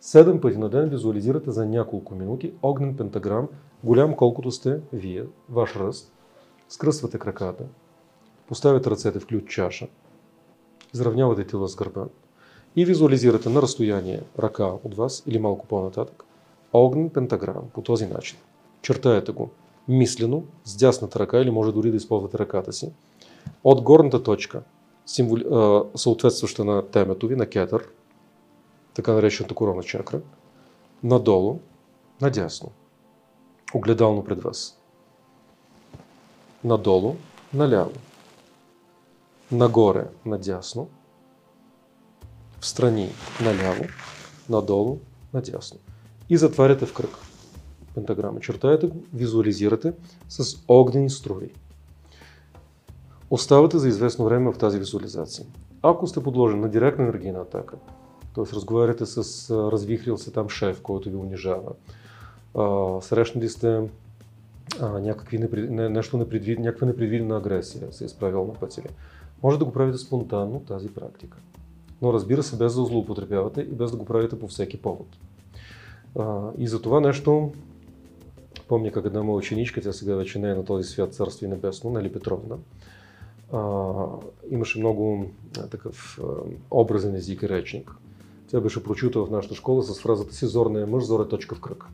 [0.00, 3.48] седем пъти на ден визуализирате за няколко минути огнен пентаграм,
[3.84, 6.12] голям колкото сте вие, ваш ръст,
[6.68, 7.64] скръствате краката,
[8.48, 9.88] поставяте ръцете в ключ чаша,
[10.94, 12.04] изравнявате тила с гърба
[12.76, 16.24] и визуализирате на разстояние ръка от вас или малко по-нататък
[16.72, 18.38] огнен пентаграм по този начин.
[18.82, 19.50] Чертаете го
[19.88, 22.92] мислено с дясната ръка или може дори да използвате ръката си.
[23.64, 24.62] От горната точка,
[25.06, 25.44] символи,
[25.94, 27.88] съответстваща на темето ви, на кетър,
[28.94, 30.20] така наречената корона чакра,
[31.02, 31.58] надолу,
[32.20, 32.70] надясно,
[33.74, 34.80] огледално пред вас.
[36.64, 37.16] Надолу,
[37.54, 37.92] наляво.
[39.52, 40.88] Нагоре, надясно.
[42.60, 43.08] В страни,
[43.44, 43.84] наляво.
[44.48, 44.98] Надолу,
[45.34, 45.78] надясно.
[46.28, 47.10] И затваряте в кръг
[47.94, 48.40] пентаграма.
[48.40, 49.92] Чертаете го, визуализирате
[50.28, 51.50] с огнени струи.
[53.30, 55.46] Оставате за известно време в тази визуализация.
[55.82, 57.76] Ако сте подложени на директна енергийна атака,
[58.34, 58.54] т.е.
[58.54, 61.72] разговаряте с развихрил се там шеф, който ви унижава,
[63.02, 63.82] срещнали сте
[64.80, 65.70] а, някакви непред...
[65.70, 66.58] не, нещо непредвид...
[66.58, 68.82] някаква непредвидена агресия, се е изправил на пътя.
[69.42, 71.38] Може да го правите спонтанно тази практика.
[72.02, 75.06] Но разбира се, без да злоупотребявате и без да го правите по всеки повод.
[76.18, 77.52] А, и за това нещо
[78.68, 81.48] Помня как една моя ученичка, тя сега вече не е на този свят, царство и
[81.48, 82.56] небесно, Нели Петровна,
[83.52, 83.82] а,
[84.50, 86.24] имаше много а, такъв а,
[86.70, 87.90] образен език и речник.
[88.50, 91.28] Тя беше прочута в нашата школа с фразата си Зор не е мъж, зор е
[91.28, 91.84] точка в кръг.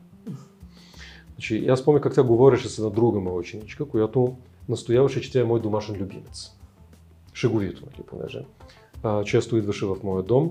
[1.34, 4.36] Значи, аз помня как тя говореше с една друга моя ученичка, която
[4.68, 6.50] настояваше, че тя е мой домашен любимец.
[7.34, 8.44] Шеговито, нали, понеже
[9.04, 10.50] а, често идваше в моя дом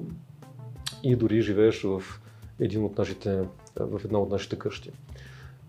[1.03, 2.03] и дори живееше в,
[2.59, 3.43] един от нашите,
[3.79, 4.91] в една от нашите къщи.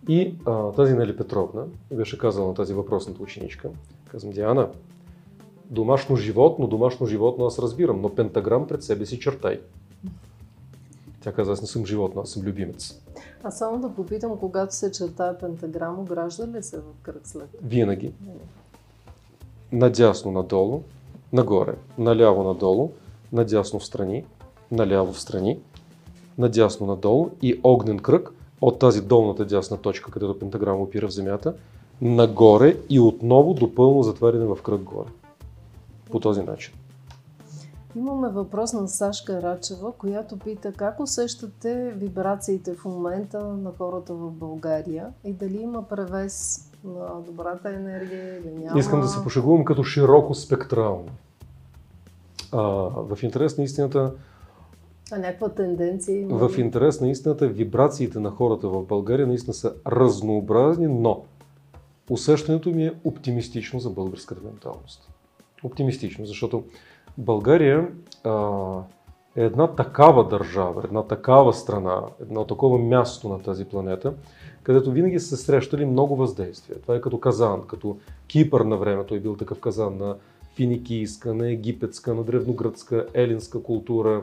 [0.08, 3.70] И а, тази Нели Петровна беше казала на тази въпросната ученичка,
[4.10, 4.68] казвам, Диана,
[5.64, 9.60] домашно животно, домашно животно аз разбирам, но пентаграм пред себе си чертай.
[11.20, 13.00] Тя каза, аз не съм животно, аз съм любимец.
[13.42, 17.48] А само да попитам, когато се чертая пентаграм, огражда ли се в кръг след?
[17.62, 18.12] Винаги.
[19.72, 20.82] Надясно надолу,
[21.34, 22.90] нагоре, наляво надолу,
[23.32, 24.24] надясно в страни,
[24.70, 25.58] наляво в страни,
[26.38, 28.32] надясно надолу и огнен кръг–
[28.66, 31.54] от тази долната дясна точка, където пентаграма опира в земята,
[32.02, 35.08] нагоре и отново до пълно затваряне в кръг горе.
[36.10, 36.74] По този начин.
[37.96, 44.30] Имаме въпрос на Сашка Рачева, която пита как усещате вибрациите в момента на хората в
[44.30, 48.78] България и дали има превес на добрата енергия или няма.
[48.78, 51.08] Искам да се пошегувам като широко спектрално.
[52.52, 52.62] А,
[52.96, 54.12] в интерес на истината,
[55.12, 56.48] А някаква тенденция има?
[56.48, 61.22] В интерес на истината, вибрациите на хората в България наистина са разнообразни, но
[62.10, 65.10] усещането ми е оптимистично за българската менталност.
[65.64, 66.64] Оптимистично, защото
[67.18, 67.88] България
[68.24, 68.30] а,
[69.36, 74.14] е една такава държава, една такава страна, едно такова място на тази планета,
[74.64, 76.80] където винаги са се срещали много въздействия.
[76.80, 77.96] Това е като Казан, като
[78.26, 80.16] Кипър на времето е бил такъв Казан на
[80.54, 84.22] финикийска, на египетска, на древногръцка, елинска култура,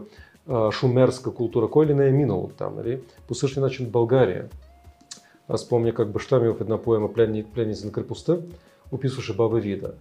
[0.72, 1.68] шумерска култура.
[1.68, 2.76] Кой ли не е минал от там?
[2.76, 3.00] Нали?
[3.28, 4.46] По същия начин България.
[5.50, 8.38] Аз помня как баща ми в една поема Пленници на крепостта
[8.92, 9.92] описваше баба Вида.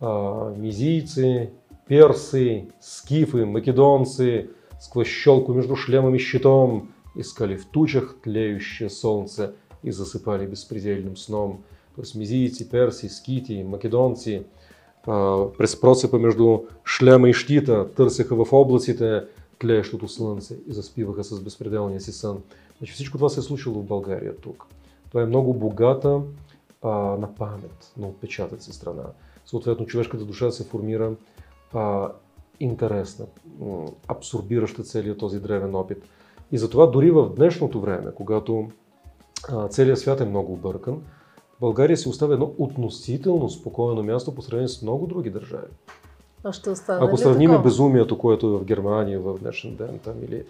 [0.00, 0.10] А,
[0.58, 1.48] мизийци,
[1.88, 4.48] персы, скифы, македонцы,
[4.80, 9.54] сквозь щелку между шлемом и щитом искали в тучах тлеющее солнце
[9.84, 11.62] и засыпали беспредельным сном.
[11.96, 14.42] То есть мизийцы, перси, скити, македонци,
[15.58, 19.24] през просипа между шлема и щита търсеха в облаците
[19.58, 22.42] тлеещото слънце и заспиваха с безпределния си сън.
[22.78, 24.66] Значи всичко това се е случило в България тук.
[25.08, 26.20] Това е много богата
[26.82, 29.04] а, на памет, на отпечатъци страна.
[29.46, 31.12] Съответно, човешката душа се формира
[31.72, 32.08] а,
[32.60, 33.26] интересна,
[34.08, 35.98] абсорбираща целият този древен опит.
[36.52, 38.68] И затова дори в днешното време, когато
[39.70, 41.02] целият свят е много объркан,
[41.60, 45.66] България си оставя едно относително спокойно място по сравнение с много други държави.
[46.44, 50.44] А ще остане Ако сравним безумието, което е в Германия в днешен ден там, или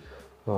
[0.46, 0.52] а,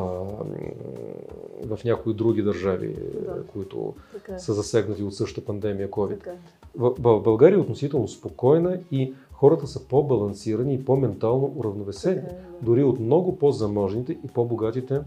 [1.67, 3.43] в някои други държави, да.
[3.53, 4.39] които така.
[4.39, 6.19] са засегнати от същата пандемия COVID.
[6.19, 6.31] Така.
[6.77, 12.21] В, в България е относително спокойна и хората са по-балансирани и по-ментално уравновесени.
[12.21, 12.65] Така, да.
[12.67, 15.01] Дори от много по-заможните и по-богатите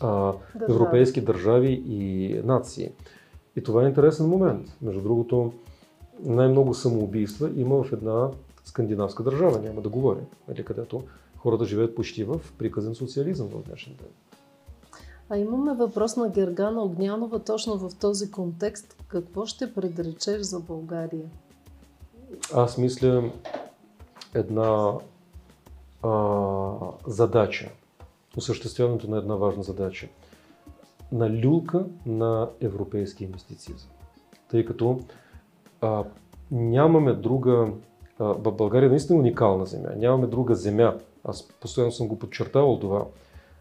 [0.00, 0.72] а, държави.
[0.72, 2.92] европейски държави и нации.
[3.56, 4.76] И това е интересен момент.
[4.82, 5.52] Между другото,
[6.22, 8.28] най-много самоубийства има в една
[8.64, 11.02] скандинавска държава, няма да говоря, нали, където
[11.36, 14.08] хората живеят почти в приказен социализъм в днешен ден.
[15.28, 18.96] А имаме въпрос на Гергана Огнянова точно в този контекст.
[19.08, 21.24] Какво ще предречеш за България?
[22.54, 23.30] Аз мисля
[24.34, 24.92] една
[26.02, 26.12] а,
[27.06, 27.70] задача,
[28.36, 30.08] осъществяването на една важна задача.
[31.12, 33.74] На люлка на европейски инвестиции.
[34.50, 35.00] Тъй като
[35.80, 36.04] а,
[36.50, 37.72] нямаме друга
[38.20, 39.88] в България наистина е уникална земя.
[39.96, 40.94] Нямаме друга земя.
[41.24, 43.06] Аз постоянно съм го подчертавал това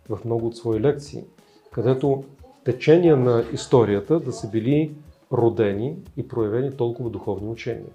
[0.09, 1.23] в много от свои лекции,
[1.71, 2.23] където
[2.65, 4.95] течения на историята да са били
[5.31, 7.91] родени и проявени толкова духовни учения.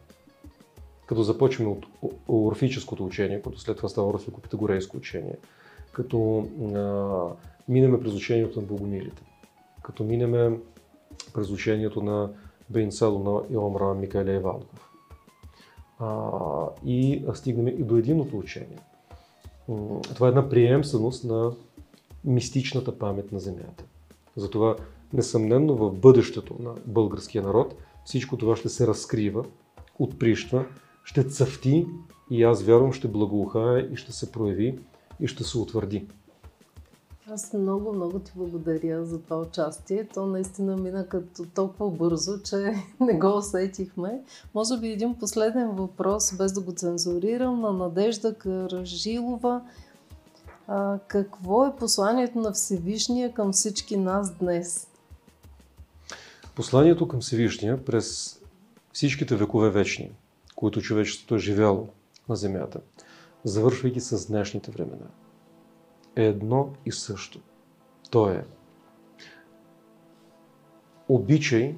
[1.07, 1.87] Като започваме от
[2.29, 5.37] орфическото учение, което след това става орфико-питагорейско учение,
[5.95, 9.23] като а, минеме през учението на богомилите,
[9.83, 10.59] като минеме
[11.35, 12.31] през учението на
[12.71, 14.91] Бейн Салуна и Омра Микаеля Иванков,
[15.99, 16.31] а,
[16.87, 18.79] и стигнем и до единото учение.
[20.15, 21.53] Това е една приемственост на
[22.25, 23.85] мистичната памет на Земята.
[24.37, 24.77] Затова,
[25.13, 27.75] несъмнено, в бъдещето на българския народ
[28.05, 29.45] всичко това ще се разкрива,
[29.99, 30.67] отприщва,
[31.05, 31.87] ще цъфти
[32.31, 34.79] и аз вярвам ще благоухае и ще се прояви
[35.21, 36.07] и ще се утвърди.
[37.31, 40.09] Аз много, много ти благодаря за това участие.
[40.15, 44.23] То наистина мина като толкова бързо, че не го усетихме.
[44.55, 49.63] Може би един последен въпрос, без да го цензурирам, на Надежда Каражилова.
[50.67, 54.89] А, какво е посланието на Всевишния към всички нас днес?
[56.55, 58.39] Посланието към Всевишния през
[58.93, 60.11] всичките векове вечни,
[60.55, 61.89] които човечеството е живяло
[62.29, 62.81] на Земята,
[63.45, 65.07] завършвайки с днешните времена–
[66.17, 67.41] едно и също.
[68.11, 68.47] То е
[71.09, 71.77] обичай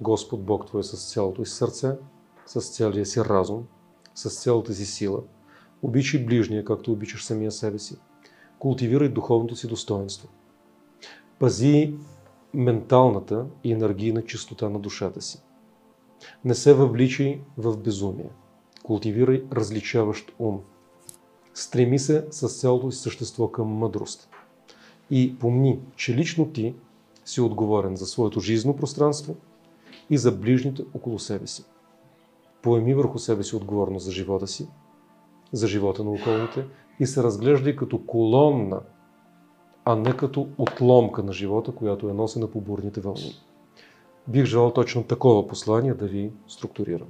[0.00, 1.96] Господ Бог Твой с цялото си сърце,
[2.46, 3.66] с цялия си разум,
[4.14, 5.22] с цялата си сила.
[5.82, 7.98] Обичай ближния, както обичаш самия себе си.
[8.58, 10.28] Култивирай духовното си достоинство.
[11.38, 11.94] Пази
[12.54, 15.42] менталната и енергийна чистота на душата си.
[16.44, 18.30] Не се въвличай в безумие.
[18.82, 20.60] Култивирай различаващ ум,
[21.58, 24.28] Стреми се с цялото си същество към мъдрост.
[25.10, 26.74] И помни, че лично ти
[27.24, 29.36] си отговорен за своето жизнено пространство
[30.10, 31.64] и за ближните около себе си.
[32.62, 34.68] Поеми върху себе си отговорност за живота си,
[35.52, 36.66] за живота на околните
[37.00, 38.80] и се разглеждай като колонна,
[39.84, 43.32] а не като отломка на живота, която е носена по бурните вълни.
[44.28, 47.08] Бих желал точно такова послание да ви структурирам.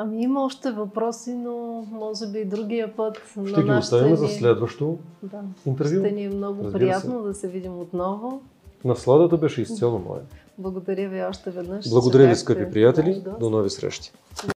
[0.00, 3.22] Ами има още въпроси, но може би другия път.
[3.46, 4.16] Ще ги оставим ни...
[4.16, 5.40] за следващо да.
[5.66, 5.98] интервю.
[6.04, 7.28] Ще ни е много Разбира приятно се.
[7.28, 8.40] да се видим отново.
[8.84, 10.20] Насладата беше изцяло моя.
[10.58, 11.90] Благодаря ви още веднъж.
[11.90, 13.22] Благодаря ви, скъпи приятели.
[13.40, 14.12] До нови срещи.